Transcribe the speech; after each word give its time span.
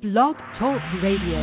Blog 0.00 0.36
Talk 0.60 0.80
Radio. 1.02 1.42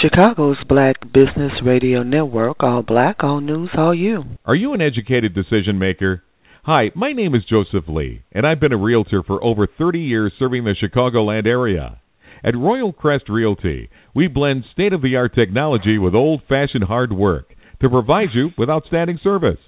Chicago's 0.00 0.56
Black 0.66 0.96
Business 1.12 1.52
Radio 1.62 2.02
Network, 2.02 2.56
all 2.60 2.82
black, 2.82 3.16
all 3.20 3.42
news, 3.42 3.68
all 3.76 3.94
you. 3.94 4.22
Are 4.46 4.54
you 4.54 4.72
an 4.72 4.80
educated 4.80 5.34
decision 5.34 5.78
maker? 5.78 6.22
Hi, 6.64 6.90
my 6.94 7.12
name 7.12 7.34
is 7.34 7.42
Joseph 7.44 7.84
Lee, 7.86 8.22
and 8.32 8.46
I've 8.46 8.60
been 8.60 8.72
a 8.72 8.78
realtor 8.78 9.22
for 9.26 9.44
over 9.44 9.66
30 9.66 9.98
years 9.98 10.32
serving 10.38 10.64
the 10.64 10.74
Chicagoland 10.82 11.46
area. 11.46 12.00
At 12.42 12.56
Royal 12.56 12.94
Crest 12.94 13.28
Realty, 13.28 13.90
we 14.14 14.26
blend 14.26 14.64
state 14.72 14.94
of 14.94 15.02
the 15.02 15.16
art 15.16 15.34
technology 15.34 15.98
with 15.98 16.14
old 16.14 16.40
fashioned 16.48 16.84
hard 16.84 17.12
work 17.12 17.54
to 17.82 17.90
provide 17.90 18.28
you 18.32 18.52
with 18.56 18.70
outstanding 18.70 19.18
service. 19.22 19.60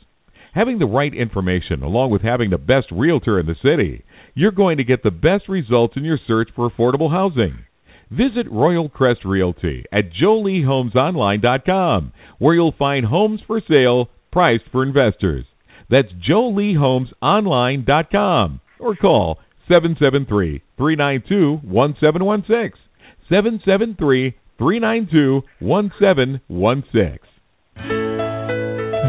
Having 0.55 0.79
the 0.79 0.87
right 0.87 1.13
information 1.13 1.83
along 1.83 2.11
with 2.11 2.23
having 2.23 2.49
the 2.49 2.57
best 2.57 2.87
realtor 2.91 3.39
in 3.39 3.45
the 3.45 3.55
city, 3.63 4.03
you're 4.39 4.53
going 4.53 4.77
to 4.77 4.85
get 4.85 5.03
the 5.03 5.11
best 5.11 5.49
results 5.49 5.95
in 5.97 6.05
your 6.05 6.21
search 6.25 6.51
for 6.55 6.71
affordable 6.71 7.11
housing. 7.11 7.65
Visit 8.09 8.49
Royal 8.49 8.89
Crest 8.89 9.25
Realty 9.25 9.85
at 9.93 10.13
joleehomesonline.com, 10.13 12.13
where 12.39 12.55
you'll 12.55 12.73
find 12.79 13.05
homes 13.05 13.41
for 13.49 13.61
sale 13.69 14.11
priced 14.31 14.63
for 14.71 14.85
investors. 14.85 15.45
That's 15.91 16.07
joleehomesonline.com 16.31 18.61
or 18.79 18.95
call 18.95 19.39
773 19.67 20.63
392 20.77 21.67
1716. 21.67 22.81
773 23.29 24.37
392 24.57 25.43
1716. 25.59 27.19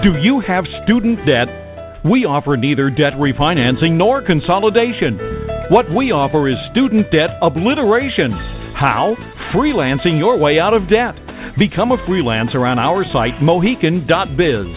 Do 0.02 0.14
you 0.24 0.42
have 0.48 0.64
student 0.86 1.20
debt? 1.28 1.69
We 2.06 2.24
offer 2.24 2.56
neither 2.56 2.88
debt 2.88 3.20
refinancing 3.20 4.00
nor 4.00 4.24
consolidation. 4.24 5.20
What 5.68 5.92
we 5.92 6.16
offer 6.16 6.48
is 6.48 6.56
student 6.72 7.12
debt 7.12 7.36
obliteration. 7.44 8.32
How? 8.72 9.20
Freelancing 9.52 10.16
your 10.16 10.40
way 10.40 10.64
out 10.64 10.72
of 10.72 10.88
debt. 10.88 11.20
Become 11.60 11.92
a 11.92 12.00
freelancer 12.08 12.64
on 12.64 12.80
our 12.80 13.04
site, 13.12 13.44
mohican.biz. 13.44 14.70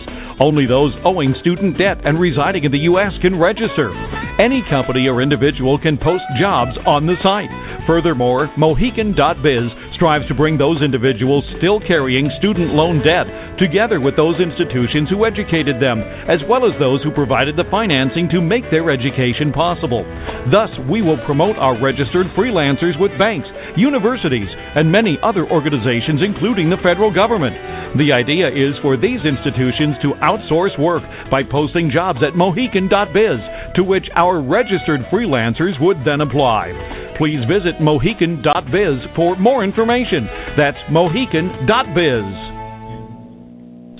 Only 0.42 0.66
those 0.66 0.90
owing 1.06 1.38
student 1.38 1.78
debt 1.78 2.02
and 2.02 2.18
residing 2.18 2.66
in 2.66 2.74
the 2.74 2.90
U.S. 2.90 3.14
can 3.22 3.38
register. 3.38 3.94
Any 4.42 4.66
company 4.66 5.06
or 5.06 5.22
individual 5.22 5.78
can 5.78 6.02
post 6.02 6.26
jobs 6.42 6.74
on 6.82 7.06
the 7.06 7.14
site. 7.22 7.52
Furthermore, 7.86 8.50
Mohican.biz 8.58 9.94
strives 9.94 10.26
to 10.26 10.34
bring 10.34 10.58
those 10.58 10.82
individuals 10.82 11.46
still 11.58 11.78
carrying 11.78 12.30
student 12.42 12.74
loan 12.74 12.98
debt 13.06 13.30
together 13.58 14.00
with 14.00 14.16
those 14.16 14.40
institutions 14.40 15.10
who 15.10 15.24
educated 15.24 15.80
them, 15.80 16.00
as 16.28 16.40
well 16.48 16.64
as 16.64 16.76
those 16.78 17.02
who 17.02 17.10
provided 17.12 17.56
the 17.56 17.68
financing 17.70 18.28
to 18.32 18.40
make 18.40 18.64
their 18.70 18.90
education 18.90 19.52
possible. 19.52 20.04
Thus, 20.52 20.70
we 20.88 21.02
will 21.02 21.20
promote 21.24 21.56
our 21.56 21.76
registered 21.76 22.28
freelancers 22.36 22.98
with 23.00 23.16
banks, 23.18 23.48
universities, 23.76 24.48
and 24.76 24.92
many 24.92 25.18
other 25.22 25.44
organizations, 25.48 26.20
including 26.24 26.70
the 26.70 26.80
federal 26.82 27.12
government. 27.12 27.56
The 27.96 28.16
idea 28.16 28.48
is 28.48 28.76
for 28.80 28.96
these 28.96 29.20
institutions 29.20 30.00
to 30.00 30.16
outsource 30.24 30.78
work 30.80 31.04
by 31.30 31.42
posting 31.44 31.92
jobs 31.92 32.20
at 32.24 32.36
Mohican.biz, 32.36 33.40
to 33.76 33.82
which 33.84 34.08
our 34.16 34.40
registered 34.40 35.04
freelancers 35.12 35.76
would 35.80 36.00
then 36.04 36.20
apply. 36.20 36.72
Please 37.18 37.44
visit 37.44 37.80
Mohican.biz 37.80 38.96
for 39.14 39.36
more 39.36 39.62
information. 39.64 40.24
That's 40.56 40.80
Mohican.biz. 40.90 42.51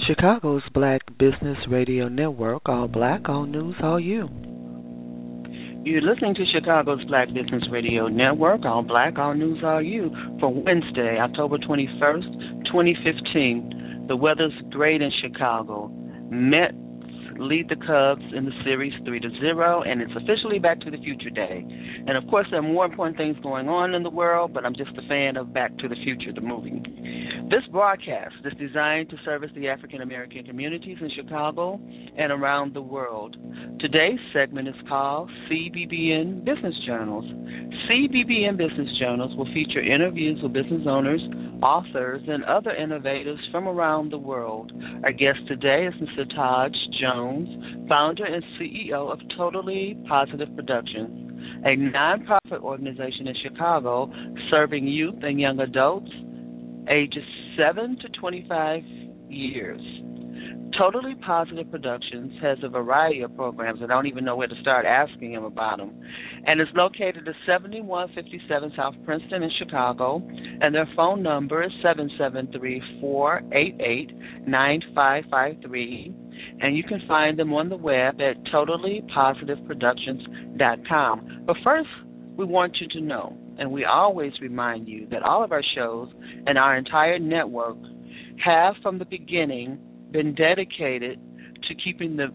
Chicago's 0.06 0.62
Black 0.74 1.02
Business 1.16 1.56
Radio 1.68 2.08
Network, 2.08 2.62
all 2.66 2.88
black, 2.88 3.28
all 3.28 3.46
news, 3.46 3.76
all 3.80 4.00
you. 4.00 4.28
You're 5.84 6.02
listening 6.02 6.34
to 6.34 6.44
Chicago's 6.52 7.04
Black 7.04 7.28
Business 7.28 7.62
Radio 7.70 8.08
Network, 8.08 8.64
all 8.64 8.82
black, 8.82 9.16
all 9.16 9.34
news, 9.34 9.62
all 9.64 9.80
you, 9.80 10.10
for 10.40 10.52
Wednesday, 10.52 11.18
October 11.20 11.56
21st, 11.58 12.64
2015. 12.66 14.06
The 14.08 14.16
weather's 14.16 14.52
great 14.70 15.02
in 15.02 15.12
Chicago. 15.22 15.86
Mets 16.30 16.74
lead 17.42 17.68
the 17.68 17.76
Cubs 17.76 18.22
in 18.34 18.44
the 18.44 18.52
series 18.64 18.92
3 19.04 19.20
to 19.20 19.30
0, 19.40 19.82
and 19.82 20.00
it's 20.00 20.12
officially 20.16 20.58
Back 20.58 20.80
to 20.80 20.90
the 20.90 20.98
Future 20.98 21.30
Day. 21.30 21.64
And 22.06 22.16
of 22.16 22.26
course, 22.30 22.46
there 22.50 22.60
are 22.60 22.62
more 22.62 22.84
important 22.84 23.16
things 23.16 23.36
going 23.42 23.68
on 23.68 23.94
in 23.94 24.02
the 24.02 24.10
world, 24.10 24.52
but 24.54 24.64
I'm 24.64 24.74
just 24.74 24.92
a 24.96 25.08
fan 25.08 25.36
of 25.36 25.52
Back 25.52 25.76
to 25.78 25.88
the 25.88 25.96
Future, 26.04 26.32
the 26.32 26.40
movie. 26.40 26.82
This 27.50 27.62
broadcast 27.70 28.34
is 28.44 28.52
designed 28.58 29.10
to 29.10 29.16
service 29.24 29.50
the 29.54 29.68
African 29.68 30.00
American 30.00 30.44
communities 30.44 30.96
in 31.00 31.10
Chicago 31.14 31.80
and 32.16 32.32
around 32.32 32.72
the 32.74 32.80
world. 32.80 33.36
Today's 33.78 34.20
segment 34.32 34.68
is 34.68 34.74
called 34.88 35.30
CBBN 35.50 36.44
Business 36.44 36.74
Journals. 36.86 37.26
CBBN 37.90 38.56
Business 38.56 38.88
Journals 38.98 39.36
will 39.36 39.52
feature 39.52 39.82
interviews 39.82 40.40
with 40.42 40.52
business 40.52 40.82
owners, 40.86 41.20
authors, 41.62 42.22
and 42.26 42.44
other 42.44 42.70
innovators 42.70 43.38
from 43.50 43.68
around 43.68 44.12
the 44.12 44.18
world. 44.18 44.72
Our 45.04 45.12
guest 45.12 45.40
today 45.46 45.86
is 45.86 45.94
Mr. 45.94 46.28
Taj 46.34 46.72
Jones, 47.00 47.31
founder 47.88 48.24
and 48.24 48.42
CEO 48.60 49.12
of 49.12 49.18
Totally 49.36 49.96
Positive 50.08 50.48
Productions, 50.54 51.30
a 51.64 51.76
nonprofit 51.76 52.62
organization 52.62 53.28
in 53.28 53.34
Chicago 53.42 54.10
serving 54.50 54.86
youth 54.86 55.16
and 55.22 55.40
young 55.40 55.60
adults 55.60 56.10
ages 56.88 57.24
7 57.56 57.98
to 58.00 58.08
25 58.20 58.82
years. 59.28 59.80
Totally 60.78 61.14
Positive 61.16 61.70
Productions 61.70 62.32
has 62.40 62.56
a 62.62 62.68
variety 62.68 63.20
of 63.20 63.36
programs. 63.36 63.80
I 63.82 63.86
don't 63.86 64.06
even 64.06 64.24
know 64.24 64.36
where 64.36 64.48
to 64.48 64.60
start 64.62 64.86
asking 64.86 65.32
him 65.32 65.44
about 65.44 65.78
them. 65.78 65.92
And 66.46 66.60
it's 66.60 66.70
located 66.74 67.28
at 67.28 67.34
7157 67.46 68.72
South 68.74 68.94
Princeton 69.04 69.42
in 69.42 69.50
Chicago. 69.58 70.22
And 70.60 70.74
their 70.74 70.88
phone 70.96 71.22
number 71.22 71.62
is 71.62 71.70
773 71.82 73.00
488 73.00 74.48
9553. 74.48 76.21
And 76.60 76.76
you 76.76 76.84
can 76.84 77.00
find 77.08 77.38
them 77.38 77.52
on 77.52 77.68
the 77.68 77.76
web 77.76 78.20
at 78.20 78.36
totallypositiveproductions.com. 78.52 81.42
But 81.46 81.56
first, 81.64 81.88
we 82.36 82.44
want 82.44 82.76
you 82.80 82.86
to 82.88 83.00
know, 83.00 83.36
and 83.58 83.72
we 83.72 83.84
always 83.84 84.32
remind 84.40 84.88
you, 84.88 85.06
that 85.10 85.22
all 85.22 85.44
of 85.44 85.52
our 85.52 85.62
shows 85.74 86.08
and 86.46 86.58
our 86.58 86.76
entire 86.76 87.18
network 87.18 87.76
have 88.44 88.74
from 88.82 88.98
the 88.98 89.04
beginning 89.04 89.78
been 90.10 90.34
dedicated 90.34 91.20
to 91.68 91.74
keeping 91.82 92.16
the 92.16 92.28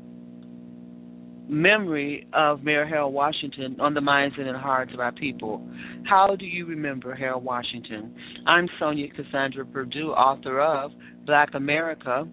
memory 1.49 2.27
of 2.33 2.63
Mayor 2.63 2.85
Harold 2.85 3.13
Washington 3.13 3.77
on 3.79 3.93
the 3.93 4.01
minds 4.01 4.35
and 4.37 4.53
the 4.53 4.59
hearts 4.59 4.91
of 4.93 4.99
our 4.99 5.13
people. 5.13 5.65
How 6.09 6.35
do 6.37 6.45
you 6.45 6.65
remember 6.65 7.15
Harold 7.15 7.43
Washington? 7.43 8.13
I'm 8.45 8.67
Sonja 8.79 9.13
Cassandra 9.15 9.65
Perdue, 9.65 10.11
author 10.11 10.59
of 10.59 10.91
Black 11.25 11.49
America. 11.53 12.27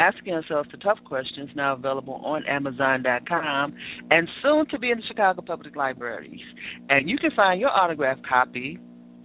Asking 0.00 0.32
ourselves 0.32 0.70
the 0.72 0.78
tough 0.78 0.98
questions, 1.04 1.50
now 1.54 1.74
available 1.74 2.22
on 2.24 2.42
Amazon.com 2.46 3.74
and 4.10 4.28
soon 4.42 4.66
to 4.68 4.78
be 4.78 4.90
in 4.90 4.96
the 4.96 5.04
Chicago 5.06 5.42
Public 5.42 5.76
Libraries. 5.76 6.40
And 6.88 7.06
you 7.08 7.18
can 7.18 7.30
find 7.36 7.60
your 7.60 7.68
autographed 7.68 8.26
copy 8.26 8.78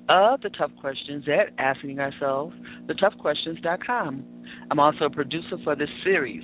of 0.09 0.41
the 0.41 0.49
tough 0.49 0.71
questions 0.81 1.23
at 1.29 1.53
Asking 1.57 1.99
Ourselves, 1.99 2.53
thetoughquestions.com. 2.87 4.25
I'm 4.69 4.79
also 4.79 5.05
a 5.05 5.09
producer 5.09 5.57
for 5.63 5.77
this 5.77 5.89
series. 6.03 6.43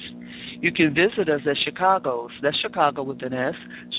You 0.62 0.72
can 0.72 0.96
visit 0.96 1.30
us 1.30 1.42
at 1.46 1.58
Chicago's, 1.66 2.32
that's 2.42 2.58
Chicago 2.62 3.04
with 3.04 3.22
an 3.24 3.34
S, 3.34 3.56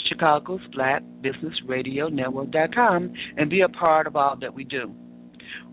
Chicago's 0.09 0.61
Black 0.73 1.03
Business 1.21 1.55
Radio 1.67 2.09
Network.com, 2.09 3.13
and 3.37 3.51
be 3.51 3.61
a 3.61 3.69
part 3.69 4.07
of 4.07 4.17
all 4.17 4.37
that 4.41 4.55
we 4.55 4.65
do. 4.65 4.95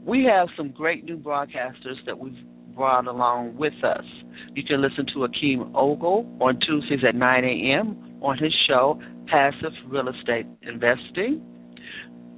We 0.03 0.25
have 0.25 0.49
some 0.57 0.71
great 0.71 1.05
new 1.05 1.17
broadcasters 1.17 2.03
that 2.05 2.19
we've 2.19 2.35
along 2.79 3.57
with 3.57 3.73
us. 3.83 4.05
You 4.55 4.63
can 4.63 4.81
listen 4.81 5.05
to 5.13 5.27
Akeem 5.27 5.71
Ogle 5.75 6.25
on 6.41 6.59
Tuesdays 6.59 7.03
at 7.07 7.15
9 7.15 7.43
a.m. 7.43 8.19
on 8.21 8.37
his 8.37 8.53
show, 8.67 8.99
Passive 9.27 9.73
Real 9.87 10.07
Estate 10.09 10.45
Investing. 10.63 11.41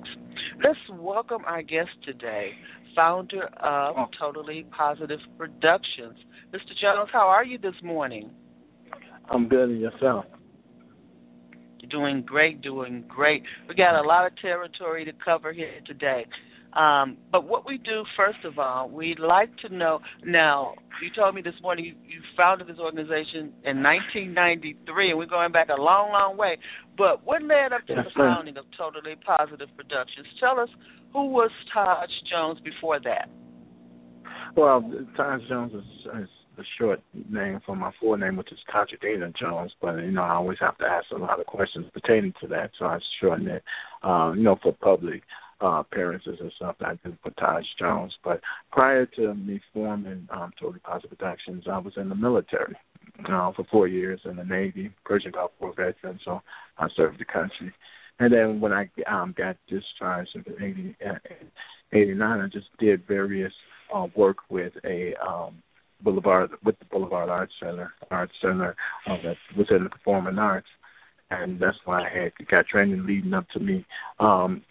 Let's 0.64 0.80
welcome 0.92 1.44
our 1.46 1.62
guest 1.62 1.90
today, 2.04 2.52
founder 2.96 3.44
of 3.62 3.96
oh. 3.98 4.08
Totally 4.20 4.66
Positive 4.76 5.20
Productions. 5.38 6.18
Mr. 6.54 6.74
Jones, 6.82 7.10
how 7.12 7.28
are 7.28 7.44
you 7.44 7.58
this 7.58 7.76
morning? 7.84 8.30
I'm 9.30 9.48
good 9.48 9.70
and 9.70 9.82
yourself. 9.82 10.26
Doing 11.90 12.24
great, 12.26 12.62
doing 12.62 13.04
great. 13.08 13.44
We 13.70 13.76
got 13.76 14.00
a 14.00 14.08
lot 14.08 14.26
of 14.26 14.34
territory 14.42 15.06
to 15.06 15.12
cover 15.24 15.54
here 15.54 15.82
today. 15.86 16.26
Um, 16.76 17.18
but 17.32 17.48
what 17.48 17.66
we 17.66 17.78
do, 17.78 18.04
first 18.18 18.44
of 18.44 18.60
all, 18.60 18.90
we'd 18.90 19.20
like 19.20 19.56
to 19.60 19.74
know. 19.74 20.00
Now, 20.26 20.74
you 21.02 21.10
told 21.16 21.34
me 21.34 21.42
this 21.42 21.54
morning 21.62 21.86
you, 21.86 21.94
you 22.06 22.22
founded 22.36 22.68
this 22.68 22.80
organization 22.80 23.54
in 23.64 23.82
1993, 23.82 25.10
and 25.10 25.18
we're 25.18 25.26
going 25.26 25.54
back 25.54 25.70
a 25.70 25.82
long, 25.82 26.12
long 26.12 26.36
way. 26.38 26.58
But 26.98 27.26
what 27.26 27.42
led 27.42 27.72
up 27.72 27.88
to 27.88 27.94
yes, 27.96 28.06
the 28.06 28.12
founding 28.18 28.58
of 28.58 28.66
Totally 28.78 29.16
Positive 29.26 29.70
Productions? 29.78 30.28
Tell 30.40 30.60
us 30.60 30.70
who 31.14 31.28
was 31.28 31.52
Taj 31.74 32.10
Jones 32.30 32.60
before 32.60 33.00
that. 33.00 33.30
Well, 34.58 34.84
Taj 35.16 35.42
Jones 35.48 35.74
is, 35.74 36.24
is 36.24 36.30
the 36.56 36.64
short 36.78 37.02
name 37.30 37.62
for 37.66 37.76
my 37.76 37.92
full 38.00 38.18
name, 38.18 38.36
which 38.36 38.52
is 38.52 38.60
Tajudina 38.74 39.36
Jones. 39.38 39.74
But 39.82 39.98
you 39.98 40.12
know, 40.12 40.24
I 40.24 40.36
always 40.36 40.58
have 40.62 40.78
to 40.80 40.86
ask 40.86 41.06
a 41.12 41.18
lot 41.18 41.40
of 41.40 41.46
questions 41.46 41.86
pertaining 41.94 42.34
to 42.42 42.48
that, 42.48 42.72
so 42.78 42.86
I 42.86 43.00
shorten 43.20 43.48
it. 43.48 43.64
Uh, 44.04 44.34
you 44.36 44.44
know, 44.44 44.58
for 44.62 44.74
public 44.74 45.24
uh, 45.62 45.80
appearances 45.80 46.38
and 46.40 46.52
stuff. 46.56 46.76
I 46.82 46.98
did 47.04 47.18
for 47.24 47.32
Taj 47.32 47.64
Jones. 47.80 48.14
But 48.24 48.42
prior 48.72 49.06
to 49.06 49.34
me 49.34 49.62
forming 49.74 50.28
um, 50.32 50.52
Totally 50.60 50.80
Positive 50.80 51.18
Productions, 51.18 51.66
I 51.72 51.78
was 51.78 51.94
in 51.98 52.10
the 52.10 52.16
military 52.16 52.76
uh, 53.30 53.52
for 53.56 53.66
four 53.72 53.88
years 53.88 54.20
in 54.26 54.36
the 54.36 54.44
Navy, 54.44 54.92
Persian 55.06 55.32
Gulf 55.32 55.52
War 55.60 55.74
veteran. 55.76 56.20
So 56.26 56.42
I 56.78 56.88
served 56.96 57.20
the 57.20 57.26
country. 57.26 57.74
And 58.20 58.32
then 58.32 58.62
when 58.62 58.72
I 58.72 58.90
um, 59.12 59.34
got 59.38 59.58
discharged 59.68 60.36
in 60.36 60.44
80, 60.64 60.96
uh, 61.06 61.14
89, 61.92 62.40
I 62.40 62.48
just 62.48 62.68
did 62.80 63.06
various 63.08 63.54
uh, 63.94 64.08
work 64.16 64.38
with 64.50 64.74
a 64.86 65.14
um, 65.26 65.62
Boulevard 66.06 66.52
with 66.64 66.78
the 66.80 66.86
Boulevard 66.86 67.30
Arts 67.30 67.54
Center, 67.62 67.92
Arts 68.12 68.34
Center 68.42 68.76
uh, 69.08 69.18
that 69.24 69.36
was 69.58 69.68
in 69.72 69.84
the 69.84 69.90
performing 69.90 70.38
arts, 70.38 70.68
and 71.32 71.60
that's 71.60 71.78
why 71.84 72.04
I 72.04 72.24
had 72.24 72.48
got 72.48 72.68
training 72.68 73.06
leading 73.06 73.34
up 73.34 73.50
to 73.50 73.60
me 73.60 73.86
um, 74.20 74.62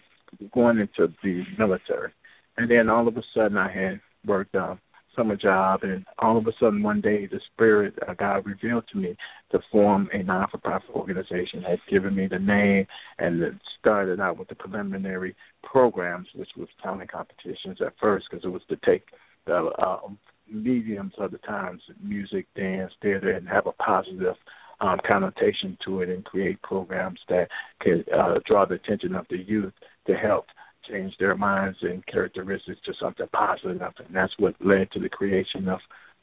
going 0.55 0.79
into 0.79 1.13
the 1.23 1.43
military. 1.59 2.13
And 2.57 2.71
then 2.71 2.89
all 2.89 3.09
of 3.09 3.17
a 3.17 3.23
sudden, 3.35 3.59
I 3.59 3.71
had 3.71 4.01
worked 4.25 4.55
a 4.55 4.79
summer 5.17 5.37
job, 5.37 5.81
and 5.83 6.05
all 6.19 6.39
of 6.39 6.47
a 6.47 6.53
sudden, 6.61 6.83
one 6.83 7.01
day, 7.01 7.27
the 7.27 7.41
Spirit 7.53 7.99
of 8.07 8.17
God 8.17 8.47
revealed 8.47 8.85
to 8.93 8.99
me 8.99 9.17
to 9.51 9.59
form 9.71 10.09
a 10.13 10.23
non 10.23 10.49
for 10.51 10.59
profit 10.59 10.91
organization, 10.91 11.63
had 11.63 11.81
given 11.91 12.15
me 12.15 12.29
the 12.29 12.39
name, 12.39 12.87
and 13.19 13.43
it 13.43 13.55
started 13.81 14.21
out 14.21 14.39
with 14.39 14.49
the 14.49 14.55
preliminary 14.55 15.35
programs, 15.63 16.29
which 16.35 16.51
was 16.57 16.69
talent 16.83 17.11
competitions 17.11 17.79
at 17.85 17.93
first, 18.01 18.27
because 18.31 18.45
it 18.45 18.49
was 18.49 18.63
to 18.69 18.77
take 18.85 19.03
the 19.47 19.71
um, 19.85 20.19
mediums 20.51 21.13
of 21.19 21.31
the 21.31 21.39
times 21.39 21.83
music, 22.03 22.47
dance, 22.57 22.93
theater 23.03 23.31
and 23.31 23.49
have 23.49 23.67
a 23.67 23.73
positive 23.73 24.35
um, 24.81 24.99
connotation 25.07 25.79
to 25.85 26.01
it 26.01 26.09
and 26.09 26.25
create 26.25 26.61
programs 26.63 27.21
that 27.29 27.49
could 27.81 28.07
uh, 28.13 28.35
draw 28.47 28.67
the 28.67 28.75
attention 28.75 29.15
of 29.15 29.27
the 29.31 29.39
youth 29.39 29.73
to 30.07 30.15
help 30.15 30.47
change 30.91 31.15
their 31.19 31.35
minds 31.35 31.79
and 31.83 32.07
characteristics 32.07 32.81
to 32.85 32.93
something 33.01 33.27
positive. 33.33 33.81
And 33.81 34.15
that's 34.15 34.33
what 34.39 34.55
led 34.61 34.91
to 34.93 35.01
the 35.01 35.09
creation 35.09 35.69
of 35.69 35.81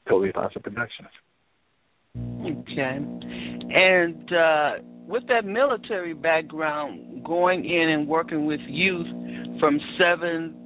Totally 0.08 0.32
Positive 0.32 0.64
Productions. 0.64 1.10
Okay. 2.18 2.98
And 3.74 4.34
uh, 4.34 4.72
with 5.08 5.24
that 5.28 5.46
military 5.46 6.14
background, 6.14 7.24
going 7.26 7.66
in 7.66 7.90
and 7.90 8.08
working 8.08 8.46
with 8.46 8.60
youth 8.68 9.08
from 9.60 9.80
7 9.98 10.56
to 10.56 10.61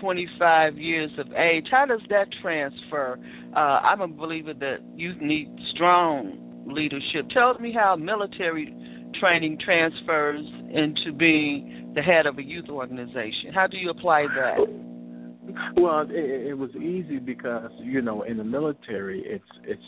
25 0.00 0.78
years 0.78 1.10
of 1.18 1.32
age, 1.32 1.66
how 1.70 1.86
does 1.86 2.00
that 2.10 2.26
transfer? 2.42 3.18
Uh, 3.54 3.58
I'm 3.58 4.00
a 4.00 4.08
believer 4.08 4.54
that 4.54 4.78
youth 4.94 5.20
need 5.20 5.48
strong 5.74 6.64
leadership. 6.66 7.28
Tell 7.32 7.54
me 7.58 7.72
how 7.72 7.96
military 7.96 8.74
training 9.20 9.58
transfers 9.64 10.44
into 10.70 11.16
being 11.16 11.92
the 11.94 12.02
head 12.02 12.26
of 12.26 12.38
a 12.38 12.42
youth 12.42 12.68
organization. 12.68 13.52
How 13.54 13.66
do 13.66 13.76
you 13.76 13.90
apply 13.90 14.26
that? 14.34 14.56
Well, 15.76 16.06
it, 16.08 16.48
it 16.48 16.58
was 16.58 16.70
easy 16.76 17.18
because 17.18 17.70
you 17.80 18.00
know 18.00 18.22
in 18.22 18.38
the 18.38 18.44
military 18.44 19.22
it's 19.24 19.44
it's 19.64 19.82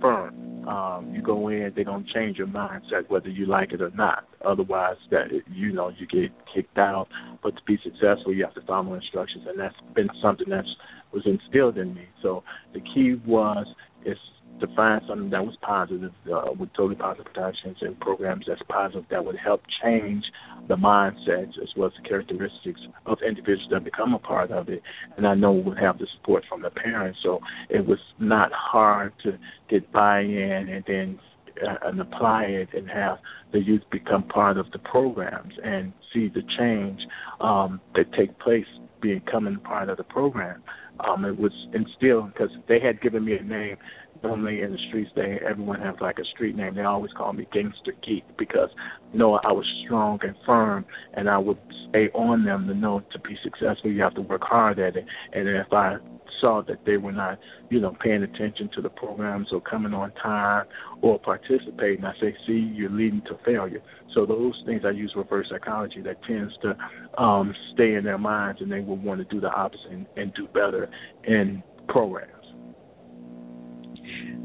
firm. 0.00 0.47
Um, 0.68 1.14
you 1.14 1.22
go 1.22 1.48
in, 1.48 1.72
they're 1.74 1.84
gonna 1.84 2.04
change 2.14 2.36
your 2.36 2.46
mindset 2.46 3.08
whether 3.08 3.30
you 3.30 3.46
like 3.46 3.72
it 3.72 3.80
or 3.80 3.90
not. 3.90 4.28
Otherwise, 4.44 4.96
that 5.10 5.28
you 5.50 5.72
know 5.72 5.88
you 5.88 6.06
get 6.06 6.30
kicked 6.54 6.76
out. 6.76 7.08
But 7.42 7.56
to 7.56 7.62
be 7.66 7.78
successful, 7.82 8.34
you 8.34 8.44
have 8.44 8.54
to 8.54 8.60
follow 8.62 8.92
instructions, 8.92 9.44
and 9.48 9.58
that's 9.58 9.74
been 9.94 10.10
something 10.20 10.46
that's 10.50 10.68
was 11.12 11.22
instilled 11.24 11.78
in 11.78 11.94
me. 11.94 12.06
So 12.22 12.44
the 12.74 12.80
key 12.80 13.14
was 13.26 13.66
is 14.04 14.18
to 14.60 14.66
find 14.74 15.02
something 15.08 15.30
that 15.30 15.44
was 15.44 15.56
positive 15.62 16.12
uh, 16.32 16.52
with 16.58 16.72
totally 16.74 16.96
positive 16.96 17.26
productions 17.32 17.76
and 17.80 17.98
programs 18.00 18.44
that's 18.46 18.60
positive 18.68 19.04
that 19.10 19.24
would 19.24 19.36
help 19.36 19.62
change 19.82 20.24
the 20.68 20.76
mindsets 20.76 21.58
as 21.62 21.68
well 21.76 21.88
as 21.88 21.92
the 22.02 22.08
characteristics 22.08 22.80
of 23.06 23.18
individuals 23.26 23.70
that 23.70 23.84
become 23.84 24.14
a 24.14 24.18
part 24.18 24.50
of 24.50 24.68
it. 24.68 24.82
And 25.16 25.26
I 25.26 25.34
know 25.34 25.52
we 25.52 25.62
would 25.62 25.78
have 25.78 25.98
the 25.98 26.06
support 26.16 26.44
from 26.48 26.62
the 26.62 26.70
parents, 26.70 27.18
so 27.22 27.40
it 27.68 27.86
was 27.86 27.98
not 28.18 28.50
hard 28.52 29.12
to 29.24 29.38
get 29.70 29.90
buy-in 29.92 30.68
and 30.68 30.84
then 30.86 31.18
uh, 31.66 31.88
and 31.88 32.00
apply 32.00 32.44
it 32.44 32.68
and 32.72 32.88
have 32.88 33.18
the 33.52 33.58
youth 33.58 33.82
become 33.90 34.22
part 34.22 34.58
of 34.58 34.70
the 34.70 34.78
programs 34.78 35.54
and 35.64 35.92
see 36.12 36.28
the 36.28 36.42
change 36.56 37.00
um, 37.40 37.80
that 37.94 38.12
take 38.12 38.38
place 38.38 38.66
becoming 39.00 39.58
part 39.60 39.88
of 39.88 39.96
the 39.96 40.04
program. 40.04 40.62
Um, 41.00 41.24
it 41.24 41.38
was 41.38 41.52
instilled 41.72 42.32
because 42.32 42.50
they 42.68 42.80
had 42.80 43.00
given 43.00 43.24
me 43.24 43.36
a 43.36 43.42
name 43.42 43.76
normally 44.22 44.62
in 44.62 44.72
the 44.72 44.78
streets 44.88 45.10
they 45.14 45.38
everyone 45.48 45.80
has 45.80 45.96
like 46.00 46.18
a 46.18 46.24
street 46.34 46.56
name. 46.56 46.74
They 46.74 46.82
always 46.82 47.12
call 47.12 47.32
me 47.32 47.46
Gangster 47.52 47.94
Geek 48.06 48.24
because 48.38 48.70
know 49.14 49.34
I 49.44 49.52
was 49.52 49.66
strong 49.84 50.18
and 50.22 50.34
firm 50.46 50.84
and 51.14 51.28
I 51.28 51.38
would 51.38 51.58
stay 51.88 52.08
on 52.14 52.44
them 52.44 52.66
to 52.68 52.74
know 52.74 53.02
to 53.12 53.18
be 53.20 53.36
successful 53.42 53.90
you 53.90 54.02
have 54.02 54.14
to 54.14 54.22
work 54.22 54.42
hard 54.42 54.78
at 54.78 54.96
it. 54.96 55.04
And 55.32 55.48
if 55.48 55.72
I 55.72 55.96
saw 56.40 56.62
that 56.68 56.84
they 56.86 56.96
were 56.96 57.12
not, 57.12 57.38
you 57.70 57.80
know, 57.80 57.96
paying 58.02 58.22
attention 58.22 58.70
to 58.74 58.82
the 58.82 58.88
programs 58.88 59.48
or 59.52 59.60
coming 59.60 59.94
on 59.94 60.12
time 60.12 60.66
or 61.02 61.18
participating, 61.18 62.04
I 62.04 62.12
say, 62.20 62.34
see, 62.46 62.72
you're 62.74 62.90
leading 62.90 63.22
to 63.22 63.38
failure. 63.44 63.82
So 64.14 64.26
those 64.26 64.54
things 64.66 64.82
I 64.84 64.90
use 64.90 65.12
reverse 65.16 65.48
psychology 65.50 66.00
that 66.02 66.22
tends 66.24 66.52
to 66.62 67.22
um, 67.22 67.54
stay 67.74 67.94
in 67.94 68.04
their 68.04 68.18
minds 68.18 68.60
and 68.60 68.70
they 68.70 68.80
will 68.80 68.96
want 68.96 69.20
to 69.20 69.34
do 69.34 69.40
the 69.40 69.50
opposite 69.50 69.90
and, 69.90 70.06
and 70.16 70.32
do 70.34 70.46
better 70.48 70.88
in 71.24 71.62
programs. 71.88 72.32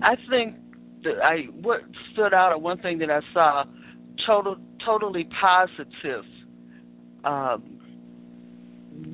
I 0.04 0.16
think 0.30 0.56
that 1.04 1.22
I 1.24 1.48
what 1.62 1.82
stood 2.12 2.34
out, 2.34 2.52
or 2.52 2.60
one 2.60 2.80
thing 2.80 3.00
that 3.00 3.10
I 3.10 3.22
saw, 3.34 3.64
total 4.26 4.58
totally 4.86 5.28
positive. 5.40 6.26
Um, 7.24 7.80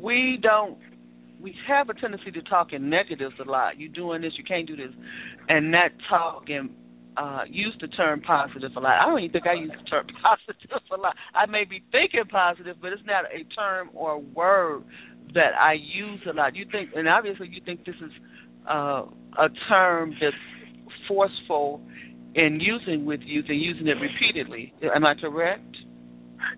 we 0.02 0.40
don't. 0.42 0.78
We 1.40 1.56
have 1.68 1.90
a 1.90 1.94
tendency 1.94 2.32
to 2.32 2.42
talk 2.42 2.74
in 2.74 2.90
negatives 2.90 3.36
a 3.40 3.50
lot. 3.50 3.80
You're 3.80 3.94
doing 3.94 4.22
this, 4.22 4.34
you 4.38 4.44
can't 4.44 4.68
do 4.68 4.76
this, 4.76 4.92
and 5.48 5.72
not 5.72 5.92
talk 6.10 6.50
and 6.50 6.70
uh, 7.16 7.44
use 7.50 7.76
the 7.80 7.88
term 7.88 8.22
positive 8.22 8.72
a 8.76 8.80
lot. 8.80 9.00
I 9.00 9.06
don't 9.06 9.20
even 9.20 9.32
think 9.32 9.48
I 9.48 9.54
use 9.54 9.72
the 9.72 9.90
term 9.90 10.08
positive 10.22 10.82
a 10.92 10.98
lot. 10.98 11.16
I 11.34 11.46
may 11.46 11.64
be 11.64 11.82
thinking 11.92 12.26
positive, 12.30 12.78
but 12.82 12.92
it's 12.92 13.02
not 13.06 13.26
a 13.26 13.44
term 13.56 13.90
or 13.94 14.20
word 14.20 14.84
that 15.34 15.54
I 15.58 15.74
use 15.74 16.20
a 16.30 16.34
lot. 16.34 16.56
You 16.56 16.66
think, 16.70 16.90
and 16.96 17.08
obviously 17.08 17.48
you 17.48 17.62
think 17.64 17.86
this 17.86 17.96
is 17.96 18.12
uh, 18.70 19.04
a 19.38 19.50
term 19.70 20.14
that's 20.20 20.36
forceful 21.10 21.82
in 22.36 22.60
using 22.62 23.06
with 23.06 23.20
youth 23.26 23.46
and 23.50 23.60
using 23.60 23.88
it 23.88 23.98
repeatedly. 24.00 24.74
Am 24.96 25.06
I 25.06 25.16
correct? 25.16 25.76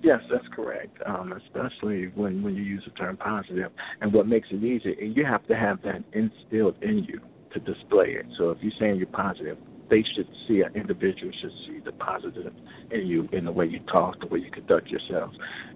Yes, 0.03 0.19
that's 0.31 0.45
correct. 0.55 0.95
Um, 1.07 1.33
especially 1.33 2.11
when 2.15 2.43
when 2.43 2.55
you 2.55 2.63
use 2.63 2.83
the 2.85 2.91
term 2.91 3.17
positive, 3.17 3.71
and 4.01 4.13
what 4.13 4.27
makes 4.27 4.47
it 4.51 4.63
easy, 4.63 4.95
and 4.99 5.15
you 5.15 5.25
have 5.25 5.45
to 5.47 5.55
have 5.55 5.81
that 5.83 6.03
instilled 6.13 6.75
in 6.83 7.05
you 7.07 7.19
to 7.53 7.59
display 7.59 8.11
it. 8.11 8.25
So 8.37 8.51
if 8.51 8.59
you're 8.61 8.71
saying 8.79 8.97
you're 8.97 9.07
positive, 9.07 9.57
they 9.89 10.03
should 10.15 10.27
see 10.47 10.61
an 10.61 10.73
individual 10.75 11.31
should 11.41 11.51
see 11.67 11.79
the 11.83 11.91
positive 11.91 12.53
in 12.91 13.07
you 13.07 13.27
in 13.33 13.45
the 13.45 13.51
way 13.51 13.65
you 13.65 13.79
talk, 13.91 14.19
the 14.19 14.27
way 14.27 14.39
you 14.39 14.51
conduct 14.51 14.87
yourself, 14.87 15.31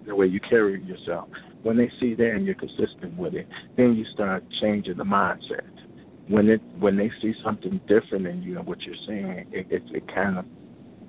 the 0.06 0.14
way 0.14 0.26
you 0.26 0.40
carry 0.40 0.82
yourself. 0.82 1.28
When 1.62 1.76
they 1.76 1.90
see 2.00 2.14
that 2.14 2.30
and 2.30 2.46
you're 2.46 2.54
consistent 2.54 3.16
with 3.18 3.34
it, 3.34 3.46
then 3.76 3.94
you 3.94 4.04
start 4.14 4.44
changing 4.62 4.96
the 4.96 5.04
mindset 5.04 5.66
when 6.28 6.48
it 6.48 6.60
when 6.78 6.96
they 6.96 7.10
see 7.22 7.32
something 7.44 7.80
different 7.86 8.26
in 8.26 8.42
you 8.42 8.58
and 8.58 8.66
what 8.66 8.80
you're 8.82 8.94
saying, 9.06 9.46
it 9.52 9.66
it, 9.70 9.82
it 9.94 10.14
kind 10.14 10.38
of 10.38 10.44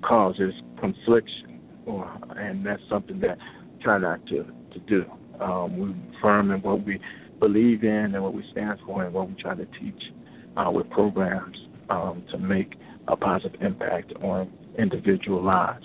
causes 0.02 0.54
confliction, 0.80 1.60
or 1.86 2.10
and 2.36 2.64
that's 2.64 2.82
something 2.88 3.20
that 3.20 3.38
try 3.82 3.98
not 3.98 4.24
to 4.26 4.44
to 4.72 4.78
do. 4.86 5.04
Um, 5.40 5.78
we're 5.78 6.20
firm 6.20 6.50
in 6.50 6.60
what 6.62 6.84
we 6.84 7.00
believe 7.38 7.84
in 7.84 8.14
and 8.14 8.22
what 8.22 8.34
we 8.34 8.44
stand 8.52 8.78
for 8.84 9.04
and 9.04 9.14
what 9.14 9.28
we 9.28 9.34
try 9.40 9.54
to 9.54 9.66
teach 9.80 10.02
uh, 10.56 10.70
with 10.70 10.88
programs 10.90 11.56
um, 11.90 12.24
to 12.32 12.38
make 12.38 12.74
a 13.06 13.16
positive 13.16 13.60
impact 13.62 14.12
on 14.22 14.50
individual 14.78 15.42
lives. 15.42 15.84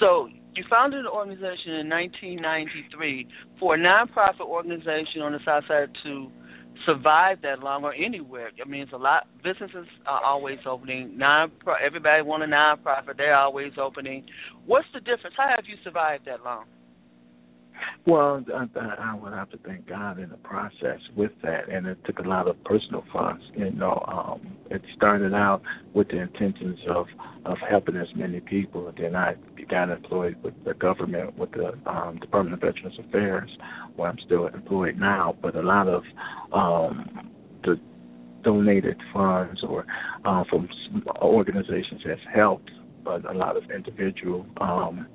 So 0.00 0.28
you 0.54 0.64
founded 0.68 1.00
an 1.00 1.06
organization 1.06 1.74
in 1.74 1.88
1993 1.88 3.28
for 3.58 3.74
a 3.74 3.78
nonprofit 3.78 4.40
organization 4.40 5.22
on 5.22 5.32
the 5.32 5.38
south 5.44 5.64
side 5.68 5.90
to 6.04 6.30
survive 6.86 7.42
that 7.42 7.60
long 7.60 7.84
or 7.84 7.94
anywhere. 7.94 8.50
I 8.64 8.68
mean, 8.68 8.82
it's 8.82 8.92
a 8.92 8.96
lot. 8.96 9.26
Businesses 9.42 9.86
are 10.06 10.24
always 10.24 10.58
opening. 10.66 11.16
Non, 11.16 11.52
everybody 11.84 12.22
want 12.22 12.42
a 12.42 12.46
nonprofit. 12.46 13.16
They're 13.16 13.36
always 13.36 13.72
opening. 13.80 14.24
What's 14.66 14.88
the 14.92 15.00
difference? 15.00 15.34
How 15.36 15.48
have 15.54 15.64
you 15.66 15.76
survived 15.84 16.26
that 16.26 16.44
long? 16.44 16.64
Well, 18.06 18.44
I, 18.54 18.66
I 18.98 19.14
would 19.14 19.32
have 19.32 19.50
to 19.50 19.58
thank 19.58 19.86
God 19.86 20.18
in 20.18 20.30
the 20.30 20.36
process 20.38 21.00
with 21.16 21.32
that, 21.42 21.68
and 21.68 21.86
it 21.86 21.98
took 22.06 22.18
a 22.20 22.28
lot 22.28 22.48
of 22.48 22.62
personal 22.64 23.04
funds. 23.12 23.42
You 23.54 23.70
know, 23.70 24.02
um, 24.08 24.56
it 24.70 24.82
started 24.96 25.34
out 25.34 25.62
with 25.94 26.08
the 26.08 26.20
intentions 26.20 26.78
of 26.88 27.06
of 27.44 27.56
helping 27.68 27.96
as 27.96 28.08
many 28.14 28.40
people. 28.40 28.88
And 28.88 28.96
then 28.96 29.16
I 29.16 29.34
got 29.70 29.90
employed 29.90 30.36
with 30.42 30.54
the 30.64 30.74
government, 30.74 31.36
with 31.38 31.50
the 31.52 31.72
um, 31.86 32.18
Department 32.18 32.54
of 32.54 32.60
Veterans 32.60 32.98
Affairs, 33.08 33.50
where 33.96 34.10
I'm 34.10 34.18
still 34.24 34.46
employed 34.46 34.98
now. 34.98 35.36
But 35.40 35.54
a 35.56 35.62
lot 35.62 35.88
of 35.88 36.02
um, 36.52 37.30
the 37.64 37.80
donated 38.42 38.96
funds 39.12 39.60
or 39.68 39.84
uh, 40.24 40.44
from 40.48 40.68
organizations 41.20 42.02
has 42.06 42.18
helped, 42.34 42.70
but 43.04 43.24
a 43.30 43.34
lot 43.36 43.56
of 43.56 43.64
individual 43.70 44.46
um, 44.60 45.06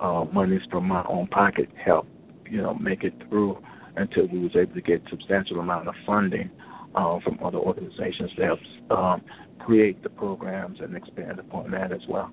uh, 0.00 0.24
monies 0.32 0.62
from 0.70 0.88
my 0.88 1.04
own 1.08 1.26
pocket 1.28 1.68
helped 1.84 2.08
you 2.52 2.60
know 2.60 2.74
make 2.74 3.02
it 3.02 3.14
through 3.28 3.58
until 3.96 4.26
we 4.26 4.38
was 4.38 4.52
able 4.54 4.74
to 4.74 4.80
get 4.82 5.02
substantial 5.10 5.58
amount 5.58 5.88
of 5.88 5.94
funding 6.06 6.50
uh, 6.94 7.18
from 7.24 7.38
other 7.42 7.58
organizations 7.58 8.30
to 8.36 8.42
help 8.44 8.60
um, 8.90 9.22
create 9.64 10.02
the 10.02 10.10
programs 10.10 10.78
and 10.80 10.94
expand 10.96 11.38
upon 11.38 11.70
that 11.70 11.92
as 11.92 12.00
well. 12.08 12.30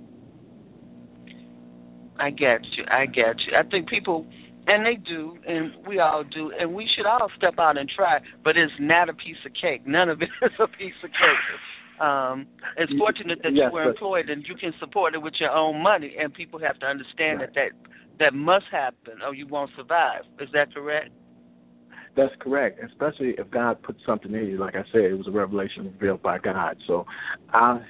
I 2.19 2.31
get 2.31 2.61
you. 2.77 2.83
I 2.91 3.05
get 3.05 3.39
you. 3.47 3.55
I 3.57 3.63
think 3.69 3.88
people, 3.88 4.25
and 4.67 4.85
they 4.85 4.95
do, 4.95 5.38
and 5.47 5.71
we 5.88 5.99
all 5.99 6.23
do, 6.23 6.51
and 6.59 6.73
we 6.73 6.88
should 6.95 7.05
all 7.05 7.29
step 7.38 7.55
out 7.57 7.77
and 7.77 7.89
try. 7.89 8.19
But 8.43 8.57
it's 8.57 8.73
not 8.79 9.07
a 9.07 9.13
piece 9.13 9.39
of 9.45 9.53
cake. 9.53 9.88
None 9.88 10.09
of 10.09 10.21
it 10.21 10.29
is 10.43 10.51
a 10.59 10.67
piece 10.67 10.99
of 11.03 11.09
cake. 11.11 11.78
Um, 12.00 12.48
it's 12.77 12.91
fortunate 12.98 13.39
that 13.44 13.53
yes, 13.53 13.68
you 13.68 13.74
were 13.74 13.89
employed 13.89 14.29
and 14.29 14.46
you 14.48 14.56
can 14.56 14.74
support 14.79 15.15
it 15.15 15.22
with 15.22 15.34
your 15.39 15.51
own 15.51 15.82
money, 15.84 16.15
and 16.20 16.34
people 16.34 16.60
have 16.60 16.79
to 16.79 16.86
understand 16.86 17.39
right. 17.39 17.50
that 17.53 17.72
that 17.74 17.89
that 18.20 18.34
must 18.34 18.65
happen 18.72 19.15
or 19.25 19.34
you 19.34 19.48
won't 19.48 19.72
survive. 19.75 20.22
Is 20.39 20.50
that 20.53 20.74
correct? 20.74 21.12
That's 22.15 22.34
correct, 22.39 22.79
especially 22.84 23.36
if 23.38 23.50
God 23.51 23.82
put 23.82 23.96
something 24.06 24.34
in 24.34 24.48
you. 24.48 24.58
Like 24.58 24.75
I 24.75 24.84
said, 24.91 25.01
it 25.01 25.18
was 25.18 25.27
a 25.27 25.32
revelation 25.32 25.86
revealed 25.86 26.22
by 26.22 26.39
God. 26.39 26.75
So, 26.88 27.06
I, 27.53 27.82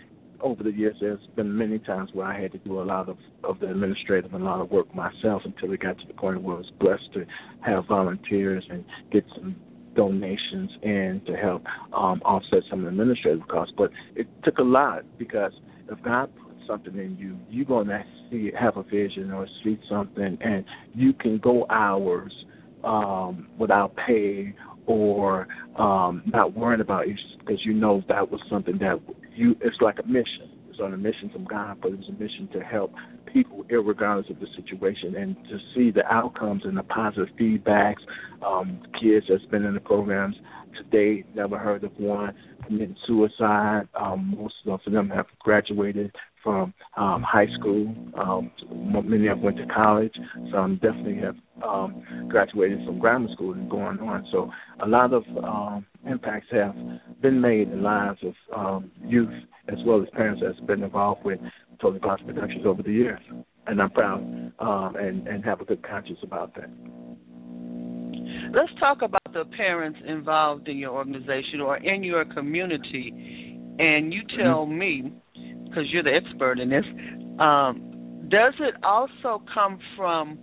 over 0.41 0.61
the 0.61 0.71
years, 0.71 0.95
there's 0.99 1.19
been 1.35 1.57
many 1.57 1.79
times 1.79 2.11
where 2.13 2.27
I 2.27 2.39
had 2.39 2.51
to 2.51 2.57
do 2.59 2.81
a 2.81 2.83
lot 2.83 3.09
of 3.09 3.17
of 3.43 3.59
the 3.59 3.69
administrative 3.69 4.33
and 4.33 4.43
a 4.43 4.45
lot 4.45 4.61
of 4.61 4.71
work 4.71 4.93
myself 4.93 5.43
until 5.45 5.71
it 5.73 5.79
got 5.79 5.97
to 5.99 6.07
the 6.07 6.13
point 6.13 6.41
where 6.41 6.57
I 6.57 6.59
was 6.59 6.71
blessed 6.79 7.13
to 7.13 7.25
have 7.61 7.85
volunteers 7.87 8.63
and 8.69 8.85
get 9.11 9.23
some 9.35 9.55
donations 9.95 10.71
in 10.81 11.21
to 11.27 11.33
help 11.33 11.63
um, 11.93 12.21
offset 12.23 12.59
some 12.69 12.79
of 12.79 12.85
the 12.85 12.91
administrative 12.91 13.47
costs. 13.47 13.73
But 13.77 13.91
it 14.15 14.27
took 14.43 14.57
a 14.57 14.63
lot 14.63 15.03
because 15.17 15.51
if 15.89 16.01
God 16.03 16.29
puts 16.41 16.67
something 16.67 16.95
in 16.95 17.17
you, 17.17 17.37
you're 17.49 17.65
going 17.65 17.87
to 17.87 18.03
see 18.29 18.51
have 18.59 18.77
a 18.77 18.83
vision 18.83 19.31
or 19.31 19.47
see 19.63 19.79
something, 19.89 20.37
and 20.41 20.65
you 20.93 21.13
can 21.13 21.39
go 21.39 21.65
hours 21.69 22.33
um, 22.83 23.47
without 23.57 23.95
pay 24.07 24.53
or 24.85 25.47
um, 25.77 26.23
not 26.25 26.55
worrying 26.55 26.81
about 26.81 27.07
it 27.07 27.17
because 27.39 27.63
you 27.65 27.73
know 27.73 28.03
that 28.07 28.31
was 28.31 28.41
something 28.49 28.77
that 28.79 28.99
you. 29.35 29.55
It's 29.61 29.77
like 29.81 29.97
a 30.03 30.07
mission. 30.07 30.48
On 30.81 30.93
a 30.93 30.97
mission 30.97 31.29
from 31.29 31.43
God, 31.43 31.79
but 31.81 31.91
it 31.91 31.97
was 31.97 32.07
a 32.09 32.13
mission 32.13 32.47
to 32.53 32.61
help 32.61 32.93
people, 33.33 33.65
regardless 33.69 34.29
of 34.29 34.39
the 34.39 34.47
situation, 34.55 35.15
and 35.15 35.35
to 35.49 35.57
see 35.75 35.91
the 35.91 36.05
outcomes 36.05 36.63
and 36.63 36.77
the 36.77 36.83
positive 36.83 37.27
feedbacks. 37.39 38.01
Um, 38.45 38.81
kids 39.01 39.25
that's 39.27 39.43
been 39.45 39.65
in 39.65 39.73
the 39.73 39.81
programs 39.81 40.35
today 40.77 41.25
never 41.35 41.57
heard 41.57 41.83
of 41.83 41.91
one 41.97 42.33
committing 42.65 42.95
suicide. 43.07 43.87
Um, 43.99 44.35
most 44.37 44.55
of 44.65 44.79
them 44.91 45.09
have 45.09 45.25
graduated 45.39 46.15
from 46.43 46.73
um, 46.97 47.23
high 47.23 47.47
school. 47.59 47.93
Um, 48.17 48.51
many 49.05 49.27
have 49.27 49.39
went 49.39 49.57
to 49.57 49.65
college. 49.67 50.13
Some 50.51 50.79
definitely 50.81 51.19
have 51.21 51.35
um, 51.63 52.03
graduated 52.29 52.85
from 52.85 52.99
grammar 52.99 53.29
school 53.33 53.53
and 53.53 53.69
going 53.69 53.99
on. 53.99 54.27
So 54.31 54.51
a 54.83 54.87
lot 54.87 55.13
of 55.13 55.23
um, 55.43 55.85
impacts 56.07 56.47
have 56.51 56.75
been 57.21 57.41
made 57.41 57.69
in 57.69 57.77
the 57.77 57.83
lives 57.83 58.19
of 58.23 58.33
um, 58.55 58.91
youth 59.03 59.33
as 59.67 59.77
well 59.85 60.01
as 60.01 60.07
parents 60.13 60.41
that's 60.43 60.59
been 60.65 60.83
involved 60.83 61.23
with 61.23 61.39
Totally 61.81 61.99
Positive 61.99 62.33
Productions 62.33 62.65
over 62.65 62.81
the 62.81 62.91
years. 62.91 63.19
And 63.67 63.81
I'm 63.81 63.91
proud 63.91 64.21
um, 64.59 64.95
and, 64.95 65.27
and 65.27 65.45
have 65.45 65.61
a 65.61 65.65
good 65.65 65.87
conscience 65.87 66.19
about 66.23 66.55
that. 66.55 66.69
Let's 68.51 68.71
talk 68.79 69.03
about 69.03 69.31
the 69.31 69.45
parents 69.55 69.99
involved 70.07 70.67
in 70.67 70.77
your 70.77 70.91
organization 70.91 71.61
or 71.61 71.77
in 71.77 72.03
your 72.03 72.25
community. 72.25 73.13
And 73.77 74.11
you 74.11 74.21
tell 74.37 74.65
mm-hmm. 74.65 74.77
me 74.77 75.13
because 75.69 75.85
you're 75.91 76.03
the 76.03 76.13
expert 76.13 76.59
in 76.59 76.69
this. 76.69 76.85
Um, 77.39 78.27
does 78.29 78.53
it 78.59 78.75
also 78.83 79.43
come 79.53 79.79
from 79.95 80.37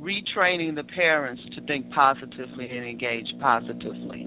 retraining 0.00 0.74
the 0.74 0.84
parents 0.84 1.42
to 1.54 1.60
think 1.66 1.90
positively 1.90 2.68
and 2.70 2.84
engage 2.84 3.26
positively? 3.40 4.26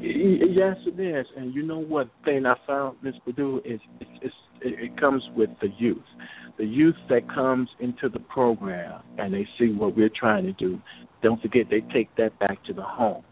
Yes, 0.00 0.76
it 0.86 1.00
is. 1.00 1.26
And 1.36 1.54
you 1.54 1.62
know 1.62 1.78
what 1.78 2.08
thing 2.24 2.46
I 2.46 2.54
found, 2.66 2.96
Ms. 3.02 3.14
Perdue, 3.24 3.62
is 3.64 3.80
it's, 4.00 4.10
it's, 4.22 4.34
it 4.60 5.00
comes 5.00 5.22
with 5.36 5.50
the 5.60 5.68
youth. 5.78 5.98
The 6.58 6.64
youth 6.64 6.96
that 7.08 7.28
comes 7.32 7.68
into 7.80 8.08
the 8.08 8.18
program 8.20 9.02
and 9.16 9.32
they 9.32 9.46
see 9.58 9.72
what 9.72 9.96
we're 9.96 10.10
trying 10.10 10.44
to 10.44 10.52
do, 10.52 10.80
don't 11.22 11.40
forget 11.40 11.66
they 11.70 11.80
take 11.92 12.14
that 12.16 12.38
back 12.38 12.62
to 12.64 12.72
the 12.72 12.82
homes. 12.82 13.24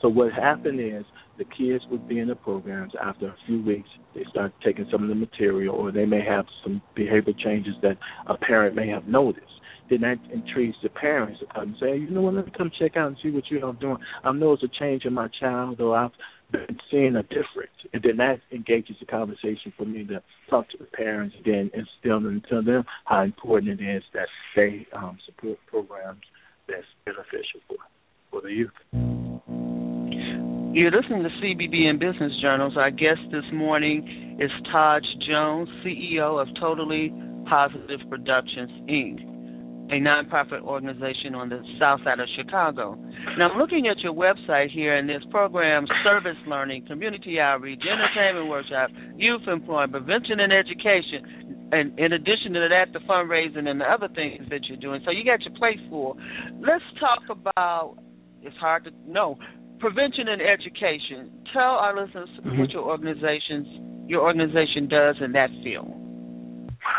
So 0.00 0.08
what 0.08 0.32
happened 0.32 0.80
is 0.80 1.04
the 1.38 1.44
kids 1.44 1.84
would 1.90 2.08
be 2.08 2.18
in 2.18 2.28
the 2.28 2.34
programs 2.34 2.92
after 3.00 3.28
a 3.28 3.36
few 3.46 3.62
weeks 3.62 3.88
they 4.14 4.24
start 4.30 4.52
taking 4.64 4.86
some 4.90 5.02
of 5.02 5.08
the 5.08 5.14
material 5.14 5.74
or 5.74 5.92
they 5.92 6.04
may 6.04 6.24
have 6.24 6.44
some 6.62 6.82
behavior 6.94 7.32
changes 7.44 7.74
that 7.82 7.96
a 8.26 8.36
parent 8.36 8.74
may 8.74 8.88
have 8.88 9.06
noticed 9.06 9.44
then 9.90 10.00
that 10.02 10.18
intrigues 10.32 10.76
the 10.82 10.88
parents 10.88 11.40
to 11.40 11.46
come 11.46 11.62
and 11.62 11.76
say, 11.80 11.96
you 11.96 12.10
know 12.10 12.22
what, 12.22 12.34
let 12.34 12.46
me 12.46 12.52
come 12.56 12.70
check 12.78 12.96
out 12.96 13.08
and 13.08 13.16
see 13.22 13.30
what 13.30 13.44
you're 13.50 13.72
doing. 13.74 13.98
I 14.24 14.32
know 14.32 14.52
it's 14.52 14.62
a 14.62 14.68
change 14.68 15.04
in 15.04 15.14
my 15.14 15.28
child 15.40 15.80
or 15.80 15.96
I've 15.96 16.10
been 16.52 16.78
seeing 16.90 17.16
a 17.16 17.22
difference. 17.22 17.72
And 17.92 18.02
then 18.02 18.16
that 18.18 18.40
engages 18.52 18.96
the 19.00 19.06
conversation 19.06 19.72
for 19.76 19.84
me 19.84 20.04
to 20.06 20.22
talk 20.50 20.68
to 20.70 20.78
the 20.78 20.84
parents 20.84 21.36
and 21.36 21.44
then 21.44 21.70
instill 21.74 22.18
and 22.28 22.44
tell 22.48 22.62
them 22.62 22.84
how 23.04 23.22
important 23.22 23.80
it 23.80 23.84
is 23.84 24.02
that 24.14 24.28
they 24.56 24.86
um, 24.92 25.18
support 25.26 25.58
programs 25.66 26.22
that's 26.68 26.86
beneficial 27.04 27.60
for, 27.68 27.76
for 28.30 28.40
the 28.42 28.52
youth. 28.52 29.07
You're 30.70 30.90
listening 30.90 31.22
to 31.22 31.30
CBBN 31.40 31.98
Business 31.98 32.30
Journals. 32.42 32.74
Our 32.76 32.90
guest 32.90 33.20
this 33.32 33.44
morning 33.54 34.36
is 34.38 34.50
Taj 34.70 35.02
Jones, 35.26 35.66
CEO 35.82 36.40
of 36.40 36.46
Totally 36.60 37.10
Positive 37.48 37.98
Productions, 38.10 38.70
Inc., 38.84 39.16
a 39.88 39.96
nonprofit 39.96 40.60
organization 40.60 41.34
on 41.34 41.48
the 41.48 41.64
south 41.80 42.00
side 42.04 42.20
of 42.20 42.28
Chicago. 42.36 42.96
Now, 43.38 43.48
I'm 43.48 43.58
looking 43.58 43.88
at 43.88 43.98
your 44.00 44.12
website 44.12 44.70
here, 44.70 44.94
and 44.94 45.08
there's 45.08 45.24
programs, 45.30 45.88
service 46.04 46.36
learning, 46.46 46.84
community 46.86 47.40
outreach, 47.40 47.80
entertainment 47.80 48.50
workshop, 48.50 48.90
youth 49.16 49.48
employment, 49.48 49.92
prevention 49.92 50.38
and 50.38 50.52
education, 50.52 51.70
and 51.72 51.98
in 51.98 52.12
addition 52.12 52.52
to 52.52 52.68
that, 52.68 52.92
the 52.92 53.00
fundraising 53.08 53.66
and 53.68 53.80
the 53.80 53.86
other 53.86 54.08
things 54.14 54.44
that 54.50 54.68
you're 54.68 54.76
doing. 54.76 55.00
So 55.06 55.12
you 55.12 55.24
got 55.24 55.40
your 55.40 55.56
plate 55.58 55.80
full. 55.88 56.18
Let's 56.60 56.84
talk 57.00 57.24
about. 57.30 57.96
It's 58.40 58.56
hard 58.58 58.84
to 58.84 58.90
know 59.04 59.36
prevention 59.78 60.28
and 60.28 60.42
education. 60.42 61.30
Tell 61.52 61.62
our 61.62 62.04
listeners 62.04 62.28
mm-hmm. 62.40 62.60
what 62.60 62.70
your 62.70 62.84
organization's 62.84 63.66
your 64.08 64.22
organization 64.22 64.88
does 64.88 65.16
in 65.22 65.32
that 65.32 65.50
field. 65.62 65.92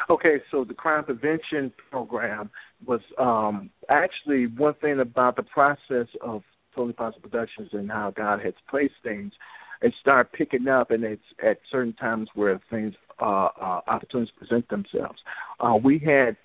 Okay, 0.09 0.37
so 0.51 0.63
the 0.63 0.73
crime 0.73 1.03
prevention 1.03 1.71
program 1.89 2.49
was 2.85 3.01
um, 3.17 3.69
actually 3.89 4.45
one 4.45 4.75
thing 4.75 4.99
about 4.99 5.35
the 5.35 5.43
process 5.43 6.07
of 6.21 6.43
Totally 6.75 6.93
Positive 6.93 7.23
Productions 7.23 7.69
and 7.73 7.89
how 7.89 8.11
God 8.15 8.39
has 8.43 8.53
placed 8.69 8.93
things. 9.03 9.33
It 9.81 9.93
started 9.99 10.31
picking 10.33 10.67
up, 10.67 10.91
and 10.91 11.03
it's 11.03 11.23
at 11.43 11.59
certain 11.71 11.93
times 11.93 12.29
where 12.35 12.59
things 12.69 12.93
uh, 13.19 13.49
uh, 13.59 13.81
opportunities 13.87 14.33
present 14.37 14.67
themselves. 14.69 15.19
Uh, 15.59 15.75
we 15.83 15.99
had 15.99 16.37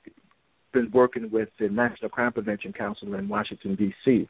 been 0.72 0.90
working 0.92 1.30
with 1.30 1.48
the 1.60 1.68
National 1.68 2.08
Crime 2.08 2.32
Prevention 2.32 2.72
Council 2.72 3.14
in 3.14 3.28
Washington 3.28 3.74
D.C 3.74 4.28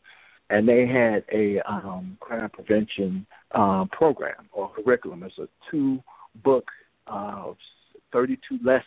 and 0.54 0.68
they 0.68 0.86
had 0.86 1.24
a 1.32 1.58
um, 1.68 2.16
crime 2.20 2.48
prevention 2.48 3.26
uh, 3.56 3.84
program 3.90 4.48
or 4.52 4.70
curriculum. 4.70 5.24
It's 5.24 5.36
a 5.38 5.48
two 5.68 5.98
book, 6.44 6.68
uh, 7.08 7.54
32 8.12 8.58
lessons 8.64 8.84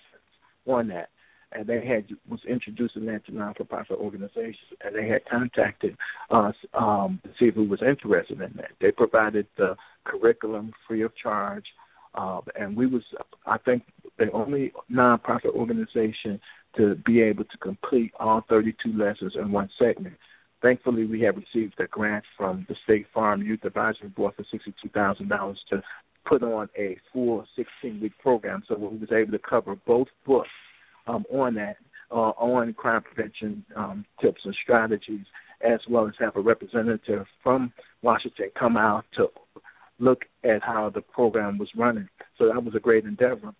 on 0.65 0.87
that. 0.87 1.09
And 1.51 1.67
they 1.67 1.85
had 1.85 2.05
was 2.29 2.39
introducing 2.47 3.05
that 3.07 3.25
to 3.25 3.35
non-for-profit 3.35 3.97
organizations, 3.97 4.55
and 4.81 4.95
they 4.95 5.09
had 5.09 5.25
contacted 5.29 5.97
us 6.31 6.55
um, 6.73 7.19
to 7.23 7.29
see 7.37 7.51
who 7.53 7.65
was 7.67 7.81
interested 7.81 8.39
in 8.39 8.53
that. 8.55 8.71
They 8.79 8.91
provided 8.91 9.47
the 9.57 9.75
curriculum 10.05 10.71
free 10.87 11.01
of 11.01 11.11
charge, 11.21 11.65
uh, 12.15 12.41
and 12.57 12.77
we 12.77 12.85
was, 12.85 13.03
I 13.45 13.57
think, 13.57 13.83
the 14.17 14.31
only 14.31 14.71
nonprofit 14.89 15.53
organization 15.53 16.39
to 16.77 16.95
be 17.05 17.21
able 17.21 17.43
to 17.43 17.57
complete 17.57 18.11
all 18.19 18.43
32 18.49 18.93
lessons 18.97 19.33
in 19.35 19.51
one 19.51 19.69
segment 19.77 20.15
thankfully, 20.61 21.05
we 21.05 21.21
have 21.21 21.35
received 21.35 21.79
a 21.79 21.87
grant 21.87 22.25
from 22.37 22.65
the 22.69 22.75
State 22.83 23.07
Farm 23.13 23.41
Youth 23.41 23.63
Advisory 23.63 24.09
Board 24.09 24.33
for 24.35 24.45
sixty-two 24.51 24.89
thousand 24.89 25.29
dollars 25.29 25.59
to 25.69 25.81
put 26.25 26.43
on 26.43 26.69
a 26.77 26.97
full 27.11 27.45
sixteen-week 27.55 28.13
program. 28.21 28.63
So 28.67 28.75
we 28.75 28.97
was 28.97 29.11
able 29.11 29.31
to 29.31 29.39
cover 29.39 29.75
both 29.85 30.07
books 30.25 30.49
um, 31.07 31.23
on 31.31 31.55
that, 31.55 31.77
uh, 32.11 32.33
on 32.37 32.73
crime 32.73 33.03
prevention 33.03 33.63
um, 33.75 34.05
tips 34.21 34.41
and 34.43 34.55
strategies, 34.63 35.25
as 35.61 35.79
well 35.89 36.07
as 36.07 36.13
have 36.19 36.35
a 36.35 36.41
representative 36.41 37.25
from 37.41 37.71
Washington 38.01 38.49
come 38.59 38.77
out 38.77 39.05
to 39.15 39.27
look 39.99 40.25
at 40.43 40.61
how 40.61 40.91
the 40.93 41.01
program 41.01 41.57
was 41.57 41.69
running. 41.75 42.07
So 42.37 42.45
that 42.47 42.63
was 42.63 42.75
a 42.75 42.79
great 42.79 43.05
endeavor. 43.05 43.53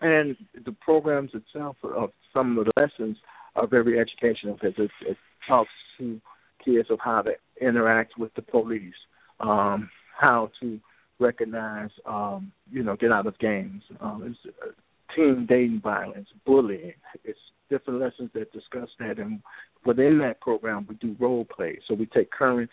And 0.00 0.36
the 0.66 0.72
programs 0.72 1.30
itself, 1.32 1.76
of 1.82 2.10
some 2.34 2.58
of 2.58 2.66
the 2.66 2.72
lessons, 2.76 3.16
are 3.56 3.66
very 3.66 3.98
educational 3.98 4.54
because 4.60 4.74
it, 4.76 4.90
it 5.08 5.16
talks 5.48 5.70
to 5.98 6.20
kids 6.64 6.88
of 6.90 6.98
how 7.02 7.22
to 7.22 7.32
interact 7.60 8.18
with 8.18 8.34
the 8.34 8.42
police, 8.42 8.94
um, 9.40 9.90
how 10.18 10.50
to 10.60 10.80
recognize, 11.20 11.90
um, 12.06 12.52
you 12.70 12.82
know, 12.82 12.96
get 12.96 13.12
out 13.12 13.26
of 13.26 13.38
gangs, 13.38 13.82
um, 14.00 14.36
uh, 14.62 14.66
teen 15.14 15.46
dating 15.48 15.80
violence, 15.82 16.28
bullying. 16.44 16.94
It's 17.24 17.38
different 17.70 18.00
lessons 18.00 18.30
that 18.34 18.52
discuss 18.52 18.88
that, 18.98 19.18
and 19.18 19.40
within 19.84 20.18
that 20.18 20.40
program, 20.40 20.86
we 20.88 20.96
do 20.96 21.16
role 21.18 21.44
play. 21.44 21.78
So 21.86 21.94
we 21.94 22.06
take 22.06 22.30
current 22.30 22.70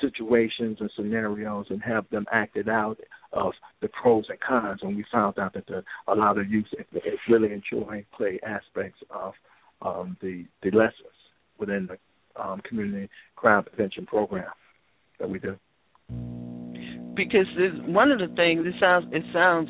situations 0.00 0.78
and 0.80 0.90
scenarios 0.96 1.66
and 1.70 1.82
have 1.82 2.08
them 2.10 2.26
acted 2.32 2.68
out 2.68 2.98
of 3.32 3.52
the 3.80 3.88
pros 3.88 4.24
and 4.28 4.40
cons. 4.40 4.80
And 4.82 4.96
we 4.96 5.04
found 5.12 5.38
out 5.38 5.54
that 5.54 5.66
the, 5.66 5.82
a 6.08 6.14
lot 6.14 6.38
of 6.38 6.50
youth 6.50 6.66
really 7.28 7.52
enjoy 7.52 8.04
play 8.16 8.38
aspects 8.46 9.00
of 9.10 9.34
um, 9.82 10.16
the 10.20 10.44
the 10.62 10.70
lessons 10.70 11.16
within 11.58 11.86
the 11.86 11.96
um, 12.36 12.60
community 12.68 13.08
crime 13.36 13.64
prevention 13.64 14.06
program 14.06 14.50
that 15.18 15.28
we 15.28 15.38
do. 15.38 15.56
Because 17.14 17.46
one 17.86 18.10
of 18.12 18.18
the 18.18 18.34
things 18.34 18.66
it 18.66 18.74
sounds 18.80 19.06
it 19.12 19.24
sounds 19.32 19.68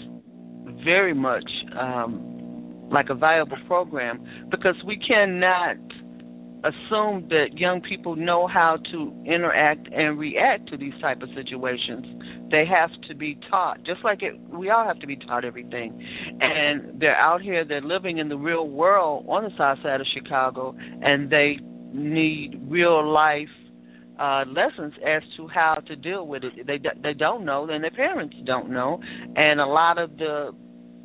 very 0.84 1.14
much 1.14 1.48
um, 1.78 2.88
like 2.90 3.06
a 3.10 3.14
viable 3.14 3.56
program 3.66 4.24
because 4.50 4.76
we 4.86 4.98
cannot 4.98 5.76
assume 6.62 7.26
that 7.30 7.46
young 7.56 7.80
people 7.80 8.16
know 8.16 8.46
how 8.46 8.76
to 8.92 9.24
interact 9.26 9.88
and 9.92 10.18
react 10.18 10.68
to 10.68 10.76
these 10.76 10.92
type 11.00 11.22
of 11.22 11.28
situations. 11.34 12.06
They 12.50 12.64
have 12.66 12.90
to 13.08 13.14
be 13.14 13.38
taught, 13.48 13.82
just 13.84 14.04
like 14.04 14.22
it, 14.22 14.38
we 14.50 14.68
all 14.70 14.84
have 14.84 14.98
to 15.00 15.06
be 15.06 15.16
taught 15.16 15.44
everything. 15.44 16.04
And 16.40 17.00
they're 17.00 17.16
out 17.16 17.40
here, 17.40 17.64
they're 17.64 17.80
living 17.80 18.18
in 18.18 18.28
the 18.28 18.36
real 18.36 18.68
world 18.68 19.24
on 19.28 19.44
the 19.44 19.50
south 19.56 19.78
side 19.82 20.00
of 20.00 20.06
Chicago, 20.12 20.76
and 20.78 21.30
they 21.30 21.58
need 21.92 22.60
real 22.68 23.06
life 23.10 23.48
uh, 24.18 24.44
lessons 24.46 24.92
as 25.06 25.22
to 25.36 25.48
how 25.48 25.76
to 25.86 25.96
deal 25.96 26.26
with 26.26 26.44
it. 26.44 26.66
They 26.66 26.78
they 27.02 27.14
don't 27.14 27.44
know, 27.44 27.68
and 27.68 27.82
their 27.82 27.90
parents 27.90 28.36
don't 28.44 28.70
know, 28.70 29.00
and 29.36 29.60
a 29.60 29.66
lot 29.66 29.98
of 29.98 30.16
the 30.18 30.52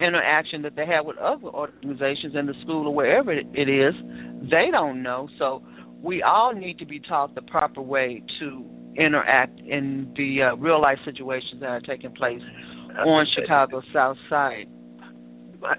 interaction 0.01 0.61
that 0.63 0.75
they 0.75 0.85
have 0.85 1.05
with 1.05 1.17
other 1.17 1.47
organizations 1.47 2.35
in 2.37 2.45
the 2.45 2.53
school 2.63 2.87
or 2.87 2.93
wherever 2.93 3.31
it 3.31 3.69
is, 3.69 3.93
they 4.49 4.67
don't 4.71 5.01
know. 5.01 5.29
So 5.39 5.63
we 6.01 6.21
all 6.21 6.53
need 6.53 6.79
to 6.79 6.85
be 6.85 6.99
taught 6.99 7.33
the 7.35 7.41
proper 7.41 7.81
way 7.81 8.21
to 8.39 8.65
interact 8.97 9.59
in 9.59 10.13
the 10.17 10.51
uh, 10.51 10.55
real 10.57 10.81
life 10.81 10.97
situations 11.05 11.61
that 11.61 11.69
are 11.69 11.81
taking 11.81 12.11
place 12.13 12.41
on 13.05 13.25
Chicago's 13.35 13.83
South 13.93 14.17
Side. 14.29 14.67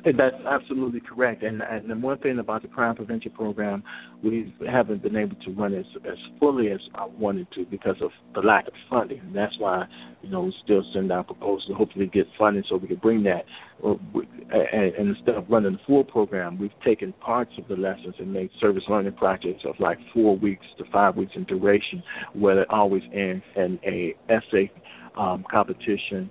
That's 0.05 0.37
absolutely 0.49 1.01
correct. 1.01 1.43
And 1.43 1.63
and 1.63 1.91
the 1.91 1.95
one 1.95 2.19
thing 2.19 2.39
about 2.39 2.63
the 2.63 2.69
crime 2.69 2.97
prevention 2.97 3.33
program, 3.33 3.83
we 4.23 4.53
haven't 4.69 5.03
been 5.03 5.17
able 5.17 5.37
to 5.37 5.51
run 5.53 5.75
as, 5.75 5.85
as 6.05 6.19
fully 6.39 6.71
as 6.71 6.81
I 6.95 7.07
wanted 7.07 7.49
to 7.53 7.65
because 7.65 7.97
of 8.01 8.11
the 8.35 8.41
lack 8.41 8.67
of 8.67 8.75
funding. 8.89 9.21
And 9.21 9.35
that's 9.35 9.59
why, 9.59 9.85
you 10.23 10.31
know, 10.31 10.43
we 10.43 10.55
still 10.65 10.83
send 10.95 11.13
out 11.13 11.27
proposals 11.27 11.67
to 11.69 11.75
hopefully 11.75 12.07
get 12.07 12.27
funding 12.39 12.65
so 12.69 12.77
we 12.77 12.89
can 12.89 12.97
bring 12.97 13.23
that. 13.25 13.45
And, 13.83 15.09
instead 15.09 15.35
of 15.35 15.45
running 15.49 15.73
the 15.73 15.79
full 15.87 16.05
program, 16.05 16.59
we've 16.59 16.71
taken 16.85 17.13
parts 17.15 17.53
of 17.59 17.69
the 17.69 17.77
lessons 17.77 18.15
and 18.19 18.33
made 18.33 18.51
service 18.61 18.85
learning 18.89 19.13
projects 19.15 19.65
of 19.65 19.75
like 19.79 19.99
four 20.15 20.37
weeks 20.37 20.65
to 20.79 20.85
five 20.93 21.17
weeks 21.17 21.33
in 21.35 21.45
duration, 21.45 22.03
where 22.33 22.63
it 22.63 22.71
always 22.71 23.03
ends 23.13 23.45
in 23.57 23.79
a 23.85 24.15
essay 24.31 24.71
um, 25.17 25.45
competition 25.51 26.31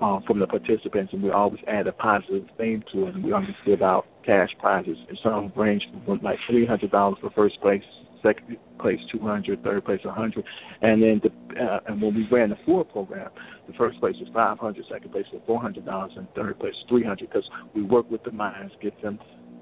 uh, 0.00 0.20
from 0.26 0.38
the 0.40 0.46
participants, 0.46 1.12
and 1.12 1.22
we 1.22 1.30
always 1.30 1.60
add 1.66 1.86
a 1.86 1.92
positive 1.92 2.48
theme 2.58 2.82
to 2.92 3.06
it. 3.06 3.14
And 3.14 3.24
we 3.24 3.32
always 3.32 3.50
give 3.64 3.82
out 3.82 4.06
cash 4.24 4.50
prizes, 4.58 4.96
and 5.08 5.18
some 5.22 5.52
range 5.56 5.82
from 6.04 6.20
like 6.22 6.38
three 6.48 6.66
hundred 6.66 6.90
dollars 6.90 7.18
for 7.20 7.30
first 7.30 7.60
place, 7.60 7.82
second 8.22 8.56
place 8.80 8.98
two 9.12 9.20
hundred, 9.20 9.62
third 9.62 9.84
place 9.84 10.00
a 10.04 10.12
hundred, 10.12 10.44
and 10.82 11.02
then 11.02 11.20
the 11.22 11.62
uh, 11.62 11.80
and 11.86 12.02
when 12.02 12.14
we 12.14 12.26
ran 12.30 12.50
the 12.50 12.58
four 12.66 12.84
program, 12.84 13.30
the 13.66 13.74
first 13.74 13.98
place 14.00 14.16
was 14.18 14.28
five 14.34 14.58
hundred, 14.58 14.84
second 14.90 15.12
place 15.12 15.26
was 15.32 15.42
four 15.46 15.60
hundred 15.60 15.84
dollars, 15.86 16.12
and 16.16 16.26
third 16.34 16.58
place 16.58 16.74
three 16.88 17.04
hundred 17.04 17.28
because 17.28 17.48
we 17.74 17.82
work 17.82 18.10
with 18.10 18.22
the 18.24 18.32
minds, 18.32 18.72
get 18.82 19.00
them 19.02 19.18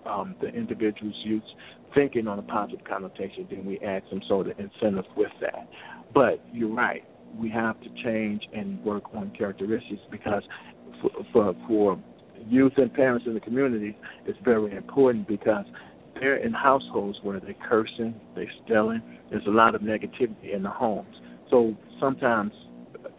um, 0.07 0.35
the 0.40 0.49
individuals' 0.49 1.14
youth 1.25 1.42
thinking 1.95 2.27
on 2.27 2.38
a 2.38 2.42
positive 2.42 2.85
connotation, 2.85 3.47
then 3.51 3.64
we 3.64 3.79
add 3.81 4.03
some 4.09 4.23
sort 4.27 4.49
of 4.49 4.59
incentive 4.59 5.05
with 5.16 5.31
that. 5.40 5.68
But 6.14 6.42
you're 6.53 6.73
right 6.73 7.05
we 7.38 7.51
have 7.51 7.81
to 7.81 7.88
change 8.03 8.42
and 8.55 8.83
work 8.85 9.05
on 9.14 9.33
characteristics 9.37 10.03
because 10.11 10.42
for, 11.01 11.11
for, 11.33 11.55
for 11.66 12.03
youth 12.49 12.73
and 12.77 12.92
parents 12.92 13.27
in 13.27 13.35
the 13.35 13.40
community, 13.40 13.97
it's 14.27 14.38
very 14.45 14.75
important 14.77 15.27
because 15.29 15.64
they're 16.14 16.37
in 16.37 16.53
households 16.53 17.18
where 17.23 17.40
they're 17.40 17.55
cursing, 17.68 18.14
they're 18.35 18.51
stealing. 18.64 19.03
There's 19.31 19.47
a 19.47 19.51
lot 19.51 19.75
of 19.75 19.83
negativity 19.83 20.55
in 20.55 20.62
the 20.62 20.71
homes. 20.71 21.14
So 21.51 21.75
sometimes 22.01 22.53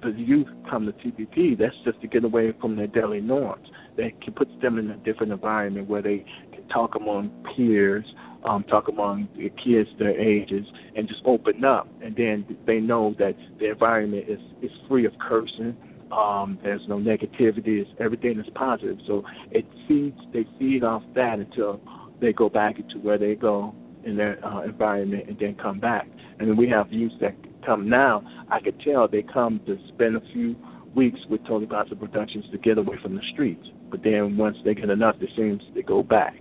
the 0.02 0.12
youth 0.12 0.48
come 0.70 0.86
to 0.86 0.92
TPP. 0.92 1.58
That's 1.58 1.76
just 1.86 2.02
to 2.02 2.08
get 2.08 2.24
away 2.24 2.54
from 2.60 2.76
their 2.76 2.88
daily 2.88 3.22
norms. 3.22 3.68
That 3.98 4.10
can 4.22 4.34
put 4.34 4.48
them 4.62 4.78
in 4.78 4.90
a 4.92 4.98
different 4.98 5.32
environment 5.32 5.88
where 5.88 6.02
they 6.02 6.26
can 6.52 6.68
talk 6.68 6.96
among 6.96 7.32
peers 7.56 8.06
um, 8.46 8.64
talk 8.66 8.88
among 8.88 9.28
the 9.36 9.50
kids 9.64 9.90
their 10.00 10.20
ages 10.20 10.66
and 10.96 11.08
just 11.08 11.22
open 11.26 11.64
up. 11.64 11.88
And 12.02 12.16
then 12.16 12.46
they 12.66 12.80
know 12.80 13.16
that 13.20 13.36
the 13.60 13.72
environment 13.72 14.26
is 14.28 14.40
is 14.62 14.72
free 14.88 15.06
of 15.06 15.14
cursing. 15.20 15.76
Um 16.12 16.60
there's 16.64 16.82
no 16.88 16.98
negativity. 16.98 17.82
It's, 17.82 17.90
everything 18.00 18.40
is 18.40 18.46
positive. 18.56 18.98
So 19.08 19.24
it 19.52 19.66
feeds 19.88 20.20
they 20.34 20.46
feed 20.60 20.84
off 20.84 21.04
that 21.16 21.40
until 21.40 21.82
they 22.22 22.34
go 22.34 22.50
back 22.50 22.78
into 22.78 23.00
where 23.00 23.18
they 23.18 23.36
go 23.36 23.74
in 24.06 24.18
their 24.18 24.44
uh, 24.46 24.64
environment 24.64 25.30
and 25.30 25.38
then 25.40 25.56
come 25.56 25.80
back. 25.80 26.08
And 26.40 26.50
then 26.50 26.58
we 26.58 26.70
have 26.70 26.92
youth 26.92 27.14
that 27.22 27.36
come 27.66 27.90
now. 27.90 28.24
I 28.52 28.60
could 28.60 28.80
tell 28.82 29.08
they 29.08 29.24
come 29.24 29.62
to 29.66 29.78
spend 29.94 30.16
a 30.18 30.22
few 30.34 30.56
weeks 30.96 31.20
with 31.30 31.46
Tony 31.48 31.66
positive 31.66 32.00
productions 32.00 32.46
to 32.52 32.58
get 32.58 32.78
away 32.78 32.98
from 33.02 33.16
the 33.16 33.22
streets. 33.34 33.66
But 33.90 34.04
then 34.04 34.38
once 34.38 34.58
they 34.66 34.74
get 34.74 34.90
enough 34.90 35.16
it 35.22 35.30
seems 35.36 35.62
they 35.74 35.82
go 35.82 36.04
back. 36.04 36.36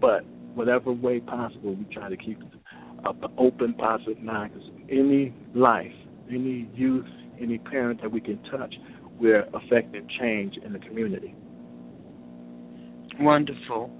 But 0.00 0.24
whatever 0.54 0.92
way 0.92 1.20
possible, 1.20 1.74
we 1.74 1.84
try 1.92 2.08
to 2.08 2.16
keep 2.16 2.40
an 2.40 3.30
open, 3.38 3.74
positive 3.74 4.22
mind. 4.22 4.52
Because 4.54 4.68
any 4.90 5.34
life, 5.54 5.92
any 6.28 6.68
youth, 6.74 7.06
any 7.40 7.58
parent 7.58 8.00
that 8.02 8.10
we 8.10 8.20
can 8.20 8.42
touch, 8.44 8.74
we're 9.18 9.46
affecting 9.54 10.08
change 10.20 10.54
in 10.64 10.72
the 10.72 10.78
community. 10.78 11.34
Wonderful. 13.20 13.90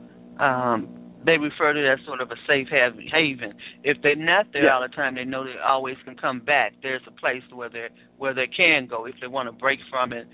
Um, 0.40 0.88
they 1.24 1.38
refer 1.38 1.72
to 1.72 1.80
that 1.80 2.04
sort 2.04 2.20
of 2.20 2.30
a 2.30 2.36
safe 2.46 2.68
haven. 2.68 3.54
If 3.82 3.98
they're 4.02 4.16
not 4.16 4.46
there 4.52 4.64
yeah. 4.64 4.74
all 4.74 4.82
the 4.82 4.94
time, 4.94 5.14
they 5.14 5.24
know 5.24 5.44
they 5.44 5.54
always 5.64 5.96
can 6.04 6.16
come 6.16 6.40
back. 6.40 6.74
There's 6.82 7.00
a 7.06 7.12
place 7.12 7.42
where 7.52 7.70
they 7.70 7.86
where 8.18 8.34
they 8.34 8.46
can 8.46 8.86
go 8.86 9.06
if 9.06 9.14
they 9.20 9.26
want 9.26 9.48
to 9.48 9.52
break 9.52 9.78
from 9.90 10.12
it 10.12 10.26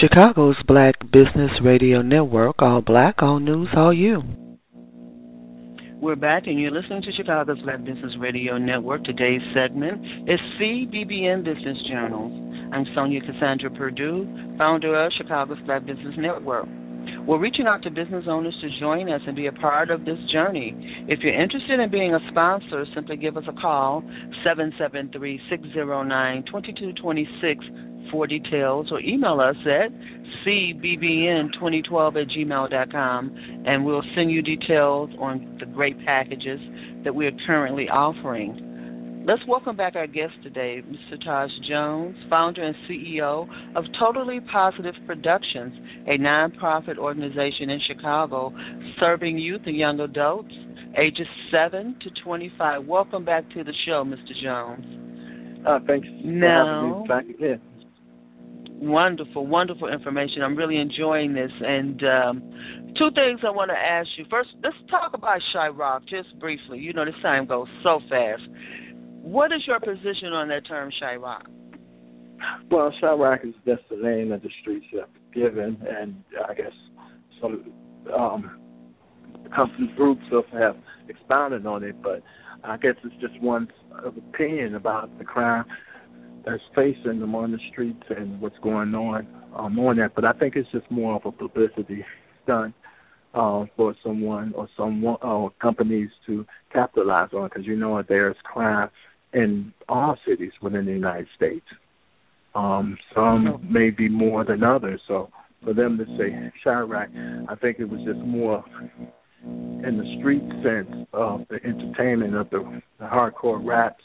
Chicago's 0.00 0.56
Black 0.66 0.96
Business 1.10 1.52
Radio 1.64 2.02
Network, 2.02 2.60
all 2.60 2.82
black, 2.82 3.22
all 3.22 3.40
news, 3.40 3.68
all 3.74 3.94
you. 3.94 4.22
We're 5.98 6.16
back, 6.16 6.42
and 6.46 6.60
you're 6.60 6.70
listening 6.70 7.00
to 7.02 7.12
Chicago's 7.16 7.58
Black 7.64 7.82
Business 7.82 8.12
Radio 8.20 8.58
Network. 8.58 9.04
Today's 9.04 9.40
segment 9.54 10.04
is 10.28 10.38
CBBN 10.60 11.44
Business 11.44 11.78
Journals. 11.90 12.30
I'm 12.72 12.84
Sonja 12.94 13.24
Cassandra 13.24 13.70
Perdue, 13.70 14.26
founder 14.58 15.06
of 15.06 15.12
Chicago's 15.16 15.56
Black 15.64 15.86
Business 15.86 16.14
Network. 16.18 16.66
We're 17.26 17.40
reaching 17.40 17.66
out 17.66 17.82
to 17.82 17.90
business 17.90 18.26
owners 18.28 18.56
to 18.60 18.68
join 18.78 19.10
us 19.10 19.20
and 19.26 19.34
be 19.34 19.48
a 19.48 19.52
part 19.52 19.90
of 19.90 20.04
this 20.04 20.18
journey. 20.32 20.76
If 21.08 21.20
you're 21.22 21.34
interested 21.34 21.80
in 21.80 21.90
being 21.90 22.14
a 22.14 22.20
sponsor, 22.30 22.86
simply 22.94 23.16
give 23.16 23.36
us 23.36 23.42
a 23.48 23.52
call, 23.52 24.02
773 24.44 25.40
609 25.50 26.44
2226 26.44 27.64
for 28.12 28.28
details, 28.28 28.86
or 28.92 29.00
email 29.00 29.40
us 29.40 29.56
at 29.66 29.90
cbbn2012 30.46 32.22
at 32.22 32.28
gmail.com, 32.28 33.64
and 33.66 33.84
we'll 33.84 34.04
send 34.14 34.30
you 34.30 34.40
details 34.42 35.10
on 35.18 35.56
the 35.58 35.66
great 35.66 35.98
packages 36.04 36.60
that 37.04 37.12
we 37.12 37.26
are 37.26 37.32
currently 37.44 37.88
offering. 37.88 38.65
Let's 39.26 39.42
welcome 39.48 39.74
back 39.74 39.96
our 39.96 40.06
guest 40.06 40.34
today, 40.44 40.84
Mr. 40.88 41.20
Taj 41.24 41.50
Jones, 41.68 42.14
founder 42.30 42.62
and 42.62 42.76
CEO 42.88 43.48
of 43.74 43.82
Totally 43.98 44.38
Positive 44.52 44.94
Productions, 45.04 45.74
a 46.06 46.16
nonprofit 46.16 46.96
organization 46.96 47.68
in 47.70 47.80
Chicago 47.88 48.54
serving 49.00 49.36
youth 49.36 49.62
and 49.66 49.76
young 49.76 49.98
adults 49.98 50.54
ages 50.96 51.26
7 51.50 51.96
to 52.02 52.10
25. 52.22 52.86
Welcome 52.86 53.24
back 53.24 53.50
to 53.50 53.64
the 53.64 53.72
show, 53.84 54.04
Mr. 54.04 54.30
Jones. 54.40 55.66
Uh, 55.66 55.80
thanks 55.88 56.06
Now- 56.22 57.02
for 57.08 57.12
having 57.12 57.26
me 57.26 57.34
back 57.34 57.36
again. 57.36 57.60
Wonderful, 58.78 59.44
wonderful 59.44 59.88
information. 59.88 60.42
I'm 60.44 60.54
really 60.54 60.76
enjoying 60.76 61.32
this. 61.34 61.50
And 61.62 62.00
um, 62.04 62.42
two 62.96 63.10
things 63.14 63.40
I 63.44 63.50
want 63.50 63.70
to 63.70 63.76
ask 63.76 64.06
you. 64.18 64.24
First, 64.30 64.50
let's 64.62 64.76
talk 64.88 65.14
about 65.14 65.40
Chiraq 65.52 66.02
just 66.08 66.38
briefly. 66.38 66.78
You 66.78 66.92
know, 66.92 67.04
this 67.04 67.14
time 67.22 67.46
goes 67.46 67.66
so 67.82 67.98
fast. 68.08 68.42
What 69.26 69.50
is 69.50 69.62
your 69.66 69.80
position 69.80 70.32
on 70.32 70.46
that 70.48 70.68
term, 70.68 70.88
Chiraq? 71.02 71.46
Well, 72.70 72.92
Chiraq 73.02 73.44
is 73.44 73.54
just 73.66 73.82
the 73.90 73.96
name 73.96 74.28
that 74.28 74.40
the 74.40 74.50
streets 74.60 74.86
have 74.92 75.08
given, 75.34 75.84
and 75.84 76.22
I 76.48 76.54
guess 76.54 76.70
some 77.42 77.72
um, 78.16 78.60
groups 79.96 80.22
have, 80.52 80.76
expounded 81.08 81.66
on 81.66 81.82
it, 81.82 82.00
but 82.04 82.22
I 82.62 82.76
guess 82.76 82.94
it's 83.02 83.20
just 83.20 83.40
one's 83.42 83.68
opinion 84.04 84.76
about 84.76 85.18
the 85.18 85.24
crime 85.24 85.64
that's 86.44 86.62
facing 86.76 87.18
them 87.18 87.34
on 87.34 87.50
the 87.50 87.58
streets 87.72 88.04
and 88.16 88.40
what's 88.40 88.58
going 88.62 88.94
on 88.94 89.26
um, 89.56 89.76
on 89.80 89.96
that. 89.96 90.14
But 90.14 90.24
I 90.24 90.34
think 90.34 90.54
it's 90.54 90.70
just 90.70 90.88
more 90.88 91.16
of 91.16 91.22
a 91.26 91.32
publicity 91.32 92.04
stunt 92.44 92.76
uh, 93.34 93.64
for 93.76 93.96
someone 94.04 94.52
or 94.54 94.68
someone 94.76 95.16
or 95.20 95.50
companies 95.60 96.10
to 96.26 96.46
capitalize 96.72 97.30
on, 97.32 97.48
because 97.48 97.66
you 97.66 97.74
know 97.74 98.00
there's 98.08 98.36
crime 98.44 98.88
in 99.36 99.72
all 99.88 100.16
cities 100.26 100.52
within 100.62 100.86
the 100.86 100.92
United 100.92 101.28
States. 101.36 101.66
Um, 102.54 102.96
some 103.14 103.68
may 103.70 103.90
be 103.90 104.08
more 104.08 104.44
than 104.44 104.64
others. 104.64 105.00
So 105.06 105.28
for 105.62 105.74
them 105.74 105.98
to 105.98 106.04
say 106.16 106.50
Chiraq, 106.64 107.46
I 107.48 107.54
think 107.56 107.78
it 107.78 107.84
was 107.84 108.00
just 108.04 108.18
more 108.26 108.64
in 109.44 109.98
the 109.98 110.16
street 110.18 110.42
sense 110.64 111.06
of 111.12 111.46
the 111.50 111.56
entertainment 111.64 112.34
of 112.34 112.48
the, 112.48 112.82
the 112.98 113.04
hardcore 113.04 113.64
raps 113.64 114.02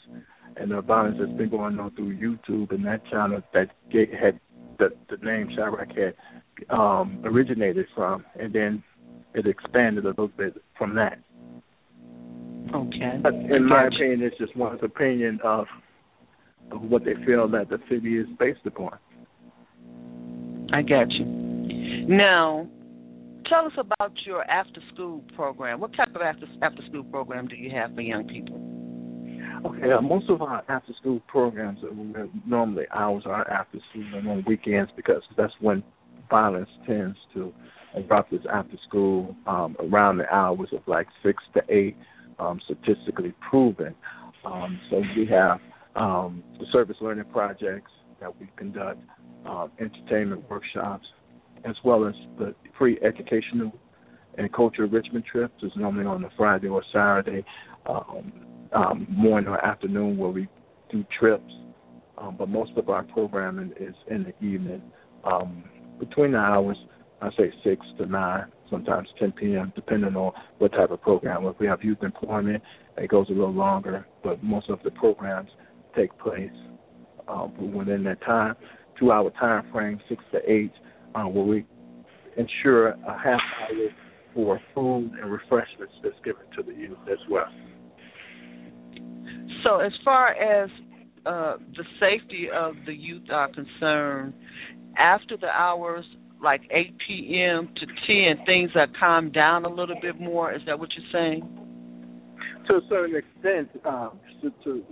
and 0.56 0.70
the 0.70 0.82
violence 0.82 1.16
that's 1.18 1.32
been 1.38 1.48
going 1.48 1.80
on 1.80 1.94
through 1.96 2.14
YouTube 2.14 2.70
and 2.72 2.84
that 2.84 3.00
channel 3.10 3.40
that 3.54 3.70
get, 3.90 4.12
had 4.12 4.38
the 4.78 4.90
the 5.08 5.16
name 5.24 5.48
Chiraq 5.56 5.96
had 5.96 6.14
um, 6.76 7.22
originated 7.24 7.86
from, 7.94 8.24
and 8.38 8.52
then 8.52 8.82
it 9.34 9.46
expanded 9.46 10.04
a 10.04 10.08
little 10.08 10.28
bit 10.28 10.54
from 10.76 10.94
that. 10.96 11.18
Okay. 12.74 13.18
But 13.22 13.34
in 13.34 13.68
my 13.68 13.86
opinion, 13.86 14.22
it's 14.22 14.38
just 14.38 14.56
one's 14.56 14.80
opinion 14.82 15.40
of, 15.44 15.66
of 16.70 16.82
what 16.82 17.04
they 17.04 17.14
feel 17.26 17.48
that 17.48 17.68
the 17.68 17.78
city 17.90 18.18
is 18.18 18.26
based 18.38 18.60
upon. 18.66 18.98
I 20.72 20.82
got 20.82 21.10
you. 21.10 21.24
Now, 22.08 22.66
tell 23.48 23.66
us 23.66 23.72
about 23.78 24.12
your 24.24 24.42
after 24.50 24.80
school 24.92 25.22
program. 25.36 25.80
What 25.80 25.94
type 25.94 26.14
of 26.14 26.22
after 26.22 26.46
after 26.62 26.82
school 26.88 27.04
program 27.04 27.46
do 27.46 27.56
you 27.56 27.70
have 27.70 27.94
for 27.94 28.00
young 28.00 28.26
people? 28.26 28.56
Okay, 29.64 29.92
uh, 29.92 30.00
most 30.00 30.28
of 30.28 30.42
our 30.42 30.64
after 30.68 30.92
school 31.00 31.20
programs 31.28 31.78
uh, 31.84 32.24
normally 32.46 32.84
hours 32.92 33.24
are 33.26 33.48
after 33.48 33.78
school 33.90 34.04
and 34.14 34.28
on 34.28 34.44
weekends 34.46 34.90
because 34.96 35.22
that's 35.36 35.52
when 35.60 35.84
violence 36.28 36.70
tends 36.86 37.16
to 37.34 37.52
erupt 37.94 38.32
is 38.32 38.40
after 38.52 38.76
school 38.88 39.36
um, 39.46 39.76
around 39.78 40.18
the 40.18 40.34
hours 40.34 40.68
of 40.72 40.80
like 40.86 41.06
six 41.22 41.42
to 41.54 41.60
eight, 41.68 41.96
um, 42.38 42.60
statistically 42.64 43.34
proven. 43.48 43.94
Um, 44.44 44.80
so 44.90 45.02
we 45.16 45.26
have 45.26 45.58
um, 45.94 46.42
the 46.58 46.66
service 46.72 46.96
learning 47.00 47.26
projects 47.32 47.90
that 48.20 48.38
we 48.40 48.48
conduct, 48.56 49.00
um, 49.46 49.70
entertainment 49.80 50.48
workshops, 50.48 51.06
as 51.64 51.76
well 51.84 52.06
as 52.06 52.14
the 52.38 52.54
free 52.78 52.98
educational 53.02 53.72
and 54.38 54.52
culture 54.52 54.84
enrichment 54.84 55.24
trips 55.30 55.62
is 55.62 55.72
normally 55.76 56.06
on 56.06 56.24
a 56.24 56.30
Friday 56.36 56.68
or 56.68 56.82
Saturday 56.92 57.44
um, 57.86 58.32
um, 58.72 59.06
morning 59.10 59.48
or 59.48 59.62
afternoon 59.64 60.16
where 60.16 60.30
we 60.30 60.48
do 60.90 61.04
trips. 61.18 61.52
But 62.38 62.48
most 62.48 62.70
of 62.76 62.88
our 62.88 63.02
programming 63.02 63.72
is 63.80 63.96
in 64.08 64.22
the 64.22 64.46
evening 64.46 64.80
between 65.98 66.32
the 66.32 66.38
hours, 66.38 66.76
I 67.20 67.30
say 67.36 67.52
6 67.62 67.86
to 67.98 68.06
9, 68.06 68.52
sometimes 68.72 69.08
10 69.20 69.32
p.m., 69.32 69.72
depending 69.76 70.16
on 70.16 70.32
what 70.58 70.72
type 70.72 70.90
of 70.90 71.00
program. 71.00 71.44
If 71.46 71.60
we 71.60 71.66
have 71.66 71.84
youth 71.84 71.98
employment, 72.02 72.62
it 72.96 73.08
goes 73.08 73.28
a 73.28 73.32
little 73.32 73.52
longer, 73.52 74.06
but 74.24 74.42
most 74.42 74.68
of 74.68 74.80
the 74.82 74.90
programs 74.90 75.50
take 75.94 76.16
place 76.18 76.50
um, 77.28 77.74
within 77.74 78.02
that 78.04 78.20
time, 78.22 78.56
two 78.98 79.12
hour 79.12 79.30
time 79.38 79.70
frame, 79.70 80.00
6 80.08 80.24
to 80.32 80.38
8, 80.50 80.72
uh, 81.14 81.22
where 81.24 81.44
we 81.44 81.66
ensure 82.36 82.88
a 82.88 83.18
half 83.22 83.40
hour 83.60 83.88
for 84.34 84.60
food 84.74 85.12
and 85.20 85.30
refreshments 85.30 85.92
that's 86.02 86.16
given 86.24 86.42
to 86.56 86.62
the 86.62 86.72
youth 86.72 86.98
as 87.10 87.18
well. 87.30 87.46
So, 89.64 89.78
as 89.78 89.92
far 90.04 90.28
as 90.28 90.70
uh, 91.26 91.56
the 91.76 91.84
safety 92.00 92.48
of 92.52 92.74
the 92.86 92.94
youth 92.94 93.28
are 93.30 93.48
concerned, 93.52 94.32
after 94.98 95.36
the 95.36 95.48
hours, 95.48 96.04
like 96.42 96.62
8 96.70 96.94
p.m. 97.06 97.68
to 97.76 97.86
10, 98.36 98.44
things 98.46 98.70
are 98.74 98.88
calmed 98.98 99.32
down 99.32 99.64
a 99.64 99.68
little 99.68 99.96
bit 100.00 100.20
more. 100.20 100.52
Is 100.52 100.62
that 100.66 100.78
what 100.78 100.90
you're 100.96 101.12
saying? 101.12 101.42
To 102.68 102.74
a 102.74 102.80
certain 102.88 103.16
extent, 103.16 103.68
um, 103.84 104.18
to, 104.42 104.50
to 104.64 104.84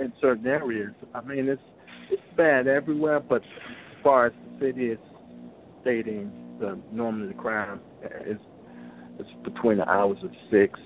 in 0.00 0.12
certain 0.20 0.46
areas. 0.46 0.92
I 1.14 1.20
mean, 1.22 1.48
it's 1.48 1.62
it's 2.10 2.22
bad 2.36 2.66
everywhere, 2.66 3.20
but 3.20 3.42
as 3.42 4.02
far 4.02 4.26
as 4.26 4.32
the 4.32 4.66
city 4.66 4.86
is 4.86 4.98
stating, 5.80 6.30
the 6.60 6.78
normally 6.90 7.28
the 7.28 7.34
crime 7.34 7.80
is 8.26 8.38
is 9.18 9.26
between 9.44 9.78
the 9.78 9.88
hours 9.88 10.18
of 10.22 10.30
six 10.50 10.78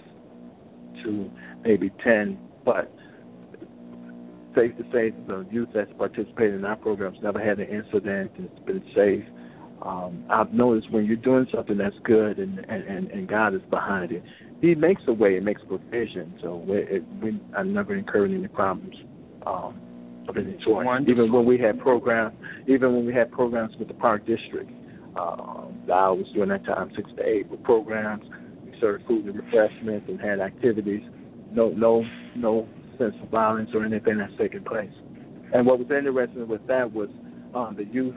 to 1.05 1.31
maybe 1.63 1.91
ten 2.03 2.39
but 2.65 2.93
safe 4.55 4.77
to 4.77 4.83
say 4.93 5.11
the 5.29 5.47
youth 5.51 5.69
that's 5.75 5.93
participated 5.99 6.55
in 6.55 6.65
our 6.65 6.77
programs 6.77 7.19
never 7.23 7.39
had 7.39 7.61
an 7.61 7.69
incident. 7.69 8.31
It's 8.39 8.67
been 8.67 8.83
safe. 8.95 9.25
Um, 9.83 10.25
I've 10.31 10.53
noticed 10.53 10.91
when 10.91 11.05
you're 11.05 11.17
doing 11.17 11.47
something 11.55 11.77
that's 11.77 11.97
good 12.05 12.39
and, 12.39 12.59
and, 12.61 13.11
and 13.11 13.29
God 13.29 13.55
is 13.55 13.61
behind 13.71 14.11
it, 14.13 14.23
He 14.61 14.75
makes 14.75 15.03
a 15.07 15.13
way, 15.13 15.35
He 15.35 15.41
makes 15.41 15.61
provision. 15.69 16.35
So 16.43 16.57
we 16.57 16.79
it, 16.79 17.05
we, 17.23 17.41
I 17.57 17.63
never 17.63 17.95
incurred 17.95 18.31
any 18.31 18.49
problems 18.49 18.97
um, 19.47 19.81
of 20.29 20.37
any 20.37 20.59
sort. 20.65 20.87
Wonderful. 20.87 21.13
Even 21.13 21.33
when 21.33 21.45
we 21.45 21.59
had 21.59 21.79
programs, 21.79 22.35
even 22.67 22.95
when 22.95 23.07
we 23.07 23.15
had 23.15 23.31
programs 23.31 23.77
with 23.79 23.89
the 23.89 23.95
Park 23.95 24.27
District, 24.27 24.71
uh, 25.17 25.67
I 25.93 26.11
was 26.11 26.27
during 26.35 26.49
that 26.49 26.65
time 26.65 26.91
six 26.97 27.09
to 27.17 27.27
eight 27.27 27.49
with 27.49 27.63
programs. 27.63 28.25
We 28.65 28.75
served 28.81 29.07
food 29.07 29.27
and 29.27 29.37
refreshments 29.37 30.07
and 30.09 30.21
had 30.21 30.41
activities. 30.41 31.03
No, 31.53 31.69
no, 31.71 32.05
no 32.35 32.67
sense 32.99 33.15
of 33.23 33.29
violence 33.29 33.71
or 33.75 33.85
anything 33.85 34.19
that's 34.19 34.33
taking 34.39 34.65
place. 34.65 34.91
And 35.53 35.67
what 35.67 35.79
was 35.79 35.89
interesting 35.91 36.49
with 36.49 36.67
that 36.67 36.93
was 36.93 37.09
um, 37.55 37.77
the 37.77 37.85
youth 37.85 38.15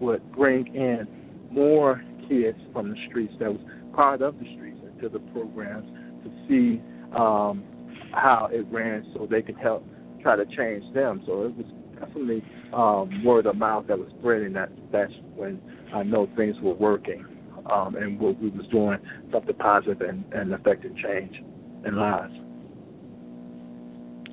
would 0.00 0.32
bring 0.32 0.66
in 0.74 1.06
more 1.50 2.02
kids 2.28 2.58
from 2.72 2.90
the 2.90 2.96
streets 3.08 3.32
that 3.40 3.50
was 3.50 3.60
part 3.94 4.22
of 4.22 4.38
the 4.38 4.44
streets 4.54 4.78
into 4.84 5.08
the 5.08 5.18
programs 5.32 5.86
to 6.24 6.30
see 6.48 6.80
um, 7.16 7.64
how 8.12 8.48
it 8.52 8.66
ran 8.70 9.04
so 9.14 9.26
they 9.30 9.42
could 9.42 9.58
help 9.58 9.84
try 10.22 10.36
to 10.36 10.44
change 10.56 10.84
them. 10.94 11.22
So 11.26 11.44
it 11.44 11.56
was 11.56 11.66
definitely 11.98 12.42
um, 12.72 13.24
word 13.24 13.46
of 13.46 13.56
mouth 13.56 13.86
that 13.88 13.98
was 13.98 14.08
spreading. 14.18 14.52
That 14.52 14.70
that's 14.92 15.12
when 15.36 15.60
I 15.94 16.02
know 16.02 16.28
things 16.36 16.56
were 16.62 16.74
working 16.74 17.24
um, 17.70 17.96
and 17.96 18.18
what 18.20 18.40
we 18.40 18.50
was 18.50 18.66
doing 18.70 18.98
something 19.32 19.54
positive 19.56 20.00
and, 20.00 20.24
and 20.32 20.52
affecting 20.54 20.96
change 21.02 21.36
in 21.84 21.96
lives. 21.96 22.34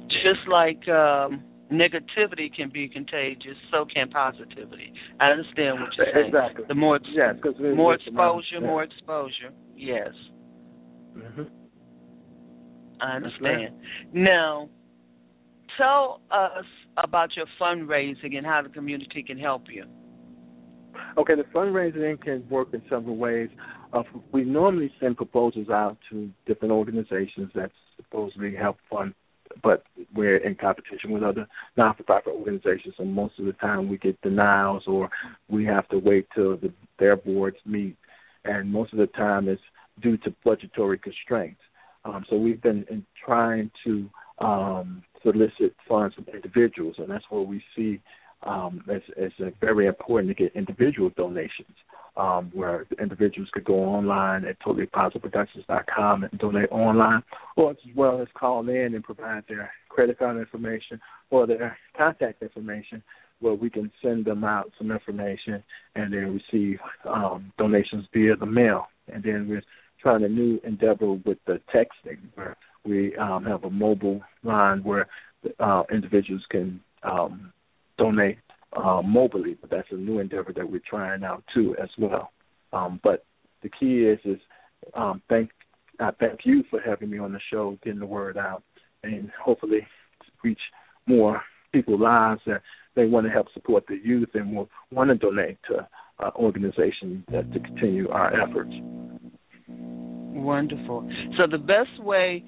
Just 0.10 0.47
like 0.49 0.88
um, 0.88 1.43
negativity 1.71 2.54
can 2.56 2.69
be 2.69 2.88
contagious, 2.88 3.58
so 3.71 3.86
can 3.86 4.10
positivity. 4.10 4.93
I 5.19 5.30
understand 5.32 5.80
what 5.80 5.89
you're 5.97 6.08
saying. 6.13 6.28
Exactly. 6.28 6.65
The 6.67 6.75
more 6.75 6.97
ex- 6.97 7.06
yes, 7.12 7.36
more 7.75 7.95
exposure, 7.95 8.45
yeah. 8.54 8.60
more 8.60 8.84
exposure. 8.84 9.51
Yes, 9.75 10.10
hmm 11.13 11.43
I 13.01 13.17
understand. 13.17 13.75
Now, 14.13 14.69
tell 15.78 16.21
us 16.32 16.65
about 16.97 17.36
your 17.36 17.45
fundraising 17.60 18.38
and 18.38 18.45
how 18.45 18.62
the 18.62 18.69
community 18.69 19.21
can 19.21 19.38
help 19.38 19.63
you. 19.69 19.84
Okay, 21.17 21.36
the 21.36 21.43
fundraising 21.54 22.21
can 22.21 22.45
work 22.49 22.69
in 22.73 22.82
several 22.89 23.17
ways. 23.17 23.49
Uh, 23.91 24.04
we 24.32 24.43
normally 24.43 24.91
send 24.99 25.17
proposals 25.17 25.69
out 25.69 25.97
to 26.10 26.30
different 26.45 26.71
organizations 26.71 27.49
that 27.56 27.71
supposedly 27.97 28.56
help 28.56 28.78
fund, 28.89 29.13
but 29.63 29.83
we're 30.13 30.37
in 30.37 30.55
competition 30.55 31.11
with 31.11 31.23
other 31.23 31.47
non-for-profit 31.77 32.33
organizations, 32.33 32.95
and 32.99 33.13
most 33.13 33.39
of 33.39 33.45
the 33.45 33.53
time 33.53 33.89
we 33.89 33.97
get 33.97 34.19
denials 34.21 34.83
or 34.87 35.09
we 35.47 35.65
have 35.65 35.87
to 35.89 35.97
wait 35.97 36.27
till 36.35 36.57
the, 36.57 36.71
their 36.99 37.15
boards 37.15 37.57
meet, 37.65 37.95
and 38.43 38.71
most 38.71 38.93
of 38.93 38.99
the 38.99 39.07
time 39.07 39.47
it's 39.47 39.61
due 40.01 40.17
to 40.17 40.33
budgetary 40.43 40.97
constraints. 40.97 41.61
Um, 42.03 42.25
so 42.29 42.35
we've 42.35 42.61
been 42.61 42.85
in 42.89 43.05
trying 43.25 43.71
to 43.83 44.09
um, 44.39 45.03
solicit 45.23 45.75
funds 45.87 46.15
from 46.15 46.25
individuals, 46.33 46.95
and 46.97 47.09
that's 47.09 47.25
where 47.29 47.41
we 47.41 47.63
see 47.75 48.01
um, 48.43 48.83
it's, 48.87 49.05
it's 49.17 49.55
very 49.59 49.87
important 49.87 50.35
to 50.35 50.43
get 50.43 50.55
individual 50.55 51.11
donations, 51.17 51.75
um, 52.15 52.51
where 52.53 52.85
individuals 52.99 53.49
could 53.51 53.65
go 53.65 53.75
online 53.75 54.45
at 54.45 54.59
totallypositiveproductions.com 54.61 56.23
and 56.23 56.39
donate 56.39 56.71
online, 56.71 57.23
or 57.57 57.71
as 57.71 57.77
well 57.95 58.21
as 58.21 58.27
call 58.37 58.67
in 58.69 58.93
and 58.93 59.03
provide 59.03 59.43
their 59.47 59.71
credit 59.89 60.19
card 60.19 60.37
information 60.37 60.99
or 61.31 61.47
their 61.47 61.77
contact 61.97 62.41
information, 62.41 63.01
where 63.39 63.53
we 63.53 63.69
can 63.69 63.91
send 64.01 64.25
them 64.25 64.43
out 64.43 64.71
some 64.77 64.91
information 64.91 65.63
and 65.95 66.13
then 66.13 66.39
receive 66.51 66.79
um, 67.05 67.51
donations 67.57 68.05
via 68.13 68.35
the 68.35 68.45
mail. 68.45 68.87
And 69.11 69.23
then 69.23 69.47
we're 69.49 69.63
trying 70.01 70.23
a 70.23 70.29
new 70.29 70.59
endeavor 70.63 71.13
with 71.13 71.37
the 71.47 71.59
texting, 71.73 72.19
where 72.35 72.55
we 72.85 73.15
um, 73.17 73.43
have 73.45 73.63
a 73.63 73.69
mobile 73.69 74.21
line 74.43 74.83
where 74.83 75.07
uh, 75.59 75.83
individuals 75.91 76.43
can 76.49 76.79
um, 77.03 77.51
donate 77.97 78.38
uh, 78.75 79.01
mobilely, 79.01 79.58
but 79.60 79.69
that's 79.69 79.88
a 79.91 79.95
new 79.95 80.19
endeavor 80.19 80.53
that 80.53 80.69
we're 80.69 80.81
trying 80.88 81.23
out 81.23 81.43
too 81.53 81.75
as 81.81 81.89
well. 81.97 82.31
Um, 82.73 82.99
but 83.03 83.25
the 83.63 83.69
key 83.69 84.05
is 84.05 84.19
is 84.25 84.39
um, 84.93 85.21
thank 85.29 85.49
I 85.99 86.12
thank 86.19 86.41
you 86.43 86.63
for 86.69 86.79
having 86.86 87.10
me 87.10 87.19
on 87.19 87.31
the 87.31 87.39
show, 87.51 87.77
getting 87.84 87.99
the 87.99 88.05
word 88.05 88.38
out, 88.38 88.63
and 89.03 89.31
hopefully 89.43 89.88
reach 90.43 90.60
more 91.08 91.41
people's 91.71 92.01
lives 92.01 92.41
that 92.45 92.62
they 92.95 93.05
want 93.05 93.25
to 93.25 93.31
help 93.31 93.47
support 93.53 93.86
the 93.88 93.99
youth 94.01 94.29
and 94.34 94.55
will 94.55 94.69
want 94.91 95.10
to 95.10 95.15
donate 95.15 95.58
to 95.69 95.88
uh, 96.19 96.31
organizations 96.36 97.23
that 97.31 97.51
to 97.53 97.60
continue 97.60 98.10
our 98.10 98.34
efforts. 98.41 98.73
Wonderful. 99.67 101.10
So 101.38 101.43
the 101.49 101.58
best 101.58 102.03
way 102.03 102.43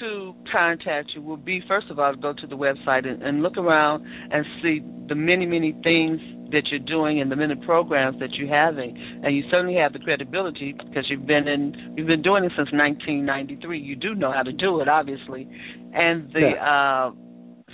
to 0.00 0.34
contact 0.50 1.10
you 1.14 1.22
will 1.22 1.36
be 1.36 1.60
first 1.68 1.86
of 1.90 1.98
all 1.98 2.12
to 2.12 2.18
go 2.20 2.32
to 2.32 2.46
the 2.46 2.56
website 2.56 3.06
and, 3.06 3.22
and 3.22 3.42
look 3.42 3.56
around 3.56 4.04
and 4.32 4.44
see 4.62 4.80
the 5.08 5.14
many 5.14 5.46
many 5.46 5.72
things 5.84 6.20
that 6.52 6.62
you're 6.70 6.80
doing 6.80 7.20
and 7.20 7.30
the 7.30 7.36
many 7.36 7.54
programs 7.64 8.18
that 8.18 8.30
you're 8.32 8.48
having 8.48 8.96
and 9.24 9.36
you 9.36 9.42
certainly 9.50 9.74
have 9.76 9.92
the 9.92 9.98
credibility 10.00 10.72
because 10.72 11.04
you've 11.08 11.26
been 11.26 11.46
in 11.46 11.94
you've 11.96 12.06
been 12.08 12.22
doing 12.22 12.42
it 12.44 12.50
since 12.56 12.68
1993 12.72 13.78
you 13.78 13.94
do 13.96 14.14
know 14.14 14.32
how 14.32 14.42
to 14.42 14.52
do 14.52 14.80
it 14.80 14.88
obviously. 14.88 15.48
And 15.92 16.30
the 16.32 16.40
Yeah. 16.54 17.06
uh 17.06 17.12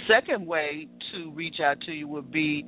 second 0.08 0.46
way 0.46 0.88
to 1.12 1.30
reach 1.30 1.56
out 1.64 1.80
to 1.86 1.92
you 1.92 2.06
would 2.08 2.30
be 2.30 2.64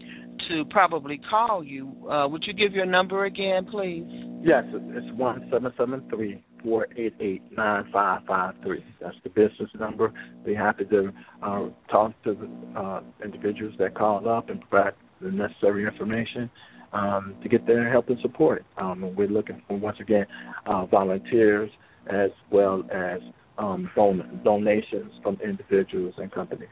to 0.48 0.64
probably 0.70 1.20
call 1.30 1.62
you. 1.62 1.92
Uh 2.10 2.26
would 2.28 2.44
you 2.46 2.54
give 2.54 2.72
your 2.72 2.86
number 2.86 3.24
again 3.26 3.66
please? 3.70 4.06
Yes, 4.42 4.64
it's 4.72 5.12
one 5.16 5.46
seven 5.52 5.72
seven 5.76 6.02
three 6.08 6.42
four 6.62 6.86
eight 6.96 7.14
eight 7.20 7.42
nine 7.56 7.84
five 7.92 8.22
five 8.26 8.54
three. 8.62 8.84
That's 9.00 9.16
the 9.22 9.30
business 9.30 9.70
number. 9.78 10.12
Be 10.44 10.54
happy 10.54 10.84
to 10.86 11.12
uh, 11.42 11.68
talk 11.90 12.12
to 12.24 12.34
the 12.34 12.80
uh, 12.80 13.00
individuals 13.24 13.74
that 13.78 13.94
call 13.94 14.28
up 14.28 14.50
and 14.50 14.60
provide 14.68 14.94
the 15.20 15.30
necessary 15.30 15.84
information 15.84 16.50
um, 16.92 17.36
to 17.42 17.48
get 17.48 17.66
their 17.66 17.90
help 17.90 18.08
and 18.08 18.18
support. 18.20 18.64
Um, 18.76 19.14
we're 19.16 19.28
looking 19.28 19.62
for 19.66 19.76
once 19.78 19.98
again 20.00 20.26
uh, 20.66 20.86
volunteers 20.86 21.70
as 22.10 22.30
well 22.50 22.84
as 22.92 23.20
um, 23.58 23.90
don- 23.94 24.40
donations 24.44 25.12
from 25.22 25.38
individuals 25.44 26.14
and 26.18 26.30
companies. 26.32 26.68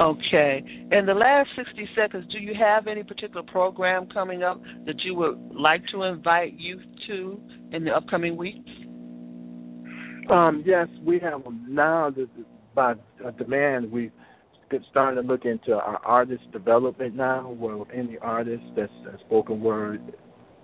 Okay. 0.00 0.62
In 0.92 1.06
the 1.06 1.14
last 1.14 1.48
60 1.56 1.88
seconds, 1.96 2.26
do 2.30 2.38
you 2.38 2.52
have 2.58 2.86
any 2.86 3.02
particular 3.02 3.42
program 3.42 4.06
coming 4.12 4.42
up 4.42 4.60
that 4.84 4.96
you 5.04 5.14
would 5.14 5.38
like 5.52 5.82
to 5.92 6.02
invite 6.02 6.54
youth 6.54 6.82
to 7.08 7.40
in 7.72 7.84
the 7.84 7.90
upcoming 7.90 8.36
weeks? 8.36 8.70
Um, 10.30 10.62
yes, 10.66 10.88
we 11.04 11.18
have 11.20 11.42
now. 11.68 12.12
By 12.74 12.94
demand, 13.38 13.90
we 13.90 14.10
get 14.70 14.82
starting 14.90 15.22
to 15.22 15.26
look 15.26 15.44
into 15.44 15.72
our 15.72 15.98
artist 16.04 16.42
development 16.52 17.14
now. 17.14 17.54
Where 17.58 17.78
any 17.94 18.18
artist 18.18 18.64
that's 18.76 18.92
a 19.14 19.18
spoken 19.26 19.60
word, 19.60 20.00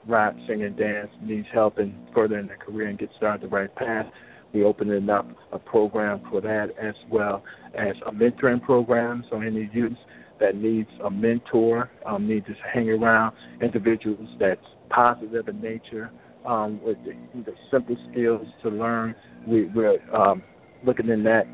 rap, 0.06 0.36
singing, 0.46 0.76
dance 0.76 1.10
needs 1.22 1.46
help 1.54 1.78
in 1.78 1.94
furthering 2.14 2.48
their 2.48 2.58
career 2.58 2.88
and 2.88 2.98
get 2.98 3.08
started 3.16 3.42
the 3.42 3.54
right 3.54 3.74
path, 3.76 4.06
we 4.52 4.64
opening 4.64 5.08
up 5.08 5.26
a 5.52 5.58
program 5.58 6.20
for 6.30 6.40
that 6.40 6.68
as 6.80 6.94
well 7.10 7.42
as 7.74 7.94
a 8.06 8.12
mentoring 8.12 8.62
program. 8.62 9.24
So 9.30 9.40
any 9.40 9.70
youth 9.72 9.96
that 10.40 10.56
needs 10.56 10.88
a 11.04 11.10
mentor, 11.10 11.90
um, 12.04 12.28
need 12.28 12.44
to 12.46 12.54
hang 12.72 12.90
around 12.90 13.34
individuals 13.62 14.28
that's 14.38 14.60
positive 14.90 15.48
in 15.48 15.60
nature, 15.60 16.10
um, 16.46 16.80
with 16.82 16.98
the, 17.04 17.12
the 17.42 17.54
simple 17.70 17.96
skills 18.10 18.46
to 18.62 18.68
learn. 18.68 19.14
We, 19.46 19.66
we're 19.66 19.98
um, 20.14 20.42
looking 20.84 21.08
in 21.08 21.22
that 21.24 21.44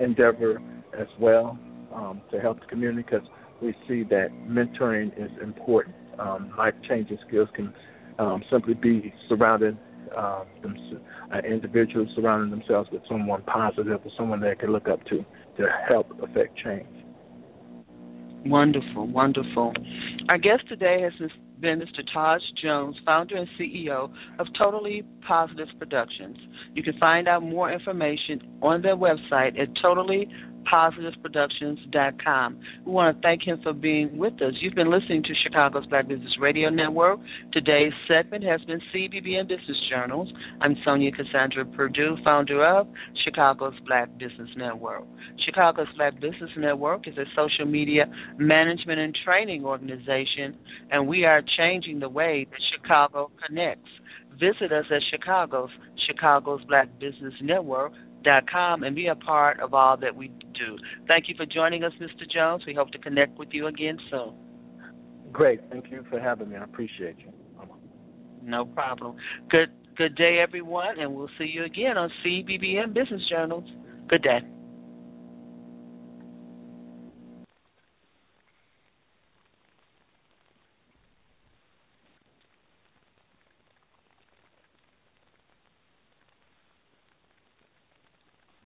endeavor 0.00 0.60
as 0.98 1.08
well 1.18 1.58
um, 1.94 2.22
to 2.30 2.40
help 2.40 2.60
the 2.60 2.66
community 2.66 3.02
because 3.02 3.26
we 3.60 3.74
see 3.88 4.04
that 4.04 4.28
mentoring 4.46 5.12
is 5.18 5.30
important. 5.42 5.94
Um, 6.18 6.52
life 6.56 6.74
changing 6.88 7.18
skills 7.26 7.48
can 7.54 7.72
um, 8.18 8.42
simply 8.50 8.74
be 8.74 9.12
surrounded 9.28 9.76
um, 10.16 10.46
uh, 11.34 11.38
individuals 11.38 12.08
surrounding 12.14 12.50
themselves 12.50 12.88
with 12.90 13.02
someone 13.08 13.42
positive 13.42 14.00
or 14.04 14.10
someone 14.16 14.40
they 14.40 14.54
can 14.54 14.72
look 14.72 14.88
up 14.88 15.04
to 15.04 15.24
to 15.56 15.66
help 15.88 16.10
affect 16.22 16.56
change. 16.56 16.86
Wonderful, 18.46 19.06
wonderful. 19.08 19.72
Our 20.28 20.38
guest 20.38 20.68
today 20.68 21.02
has 21.02 21.12
been 21.60 21.80
Mr. 21.80 22.02
Taj 22.12 22.40
Jones, 22.62 22.96
founder 23.04 23.36
and 23.36 23.48
CEO 23.58 24.12
of 24.38 24.46
Totally 24.58 25.02
Positive 25.26 25.68
Productions. 25.78 26.36
You 26.74 26.82
can 26.82 26.98
find 26.98 27.28
out 27.28 27.42
more 27.42 27.72
information 27.72 28.40
on 28.62 28.82
their 28.82 28.96
website 28.96 29.60
at 29.60 29.68
positiveproductions.com. 30.72 32.60
We 32.84 32.92
want 32.92 33.16
to 33.16 33.22
thank 33.22 33.42
him 33.42 33.60
for 33.62 33.72
being 33.72 34.18
with 34.18 34.34
us. 34.34 34.54
You've 34.60 34.74
been 34.74 34.90
listening 34.90 35.22
to 35.24 35.34
Chicago's 35.42 35.86
Black 35.86 36.08
Business 36.08 36.36
Radio 36.40 36.68
Network. 36.68 37.20
Today's 37.52 37.92
segment 38.06 38.44
has 38.44 38.60
been 38.62 38.80
CBBN 38.94 39.48
Business 39.48 39.76
Journals. 39.90 40.30
I'm 40.60 40.76
Sonja 40.86 41.14
Cassandra 41.14 41.64
Perdue, 41.64 42.16
founder 42.24 42.64
of 42.64 42.86
Chicago's 43.24 43.74
Black 43.86 44.08
Business 44.18 44.50
Network. 44.56 45.04
Chicago's 45.44 45.88
Black 45.96 46.14
Business 46.20 46.50
Network 46.56 47.08
is 47.08 47.16
a 47.16 47.24
social 47.34 47.66
media 47.66 48.04
management 48.38 49.00
and 49.00 49.16
training 49.24 49.64
organization, 49.64 50.56
and 50.90 51.08
we 51.08 51.24
are 51.24 51.42
changing 51.56 52.00
the 52.00 52.08
way 52.08 52.46
that 52.50 52.60
Chicago 52.74 53.30
connects. 53.46 53.90
Visit 54.32 54.72
us 54.72 54.86
at 54.90 55.02
Chicago's 55.10 55.70
Chicago's 56.06 56.62
Black 56.68 56.88
Business 56.98 57.34
Network 57.42 57.92
com 58.50 58.82
and 58.82 58.94
be 58.94 59.06
a 59.06 59.14
part 59.14 59.60
of 59.60 59.74
all 59.74 59.96
that 59.96 60.14
we 60.14 60.28
do. 60.28 60.76
Thank 61.06 61.28
you 61.28 61.34
for 61.36 61.46
joining 61.46 61.84
us, 61.84 61.92
Mr. 62.00 62.30
Jones. 62.32 62.64
We 62.66 62.74
hope 62.74 62.90
to 62.92 62.98
connect 62.98 63.38
with 63.38 63.48
you 63.52 63.66
again 63.66 63.98
soon. 64.10 64.34
Great. 65.32 65.60
Thank 65.70 65.90
you 65.90 66.04
for 66.10 66.20
having 66.20 66.50
me. 66.50 66.56
I 66.56 66.64
appreciate 66.64 67.18
you. 67.18 67.32
No 68.42 68.64
problem. 68.64 69.16
Good 69.50 69.68
good 69.96 70.14
day 70.14 70.38
everyone 70.40 70.98
and 71.00 71.14
we'll 71.14 71.30
see 71.38 71.50
you 71.52 71.64
again 71.64 71.96
on 71.96 72.10
CBBN 72.24 72.94
Business 72.94 73.22
Journals. 73.28 73.68
Good 74.08 74.22
day. 74.22 74.40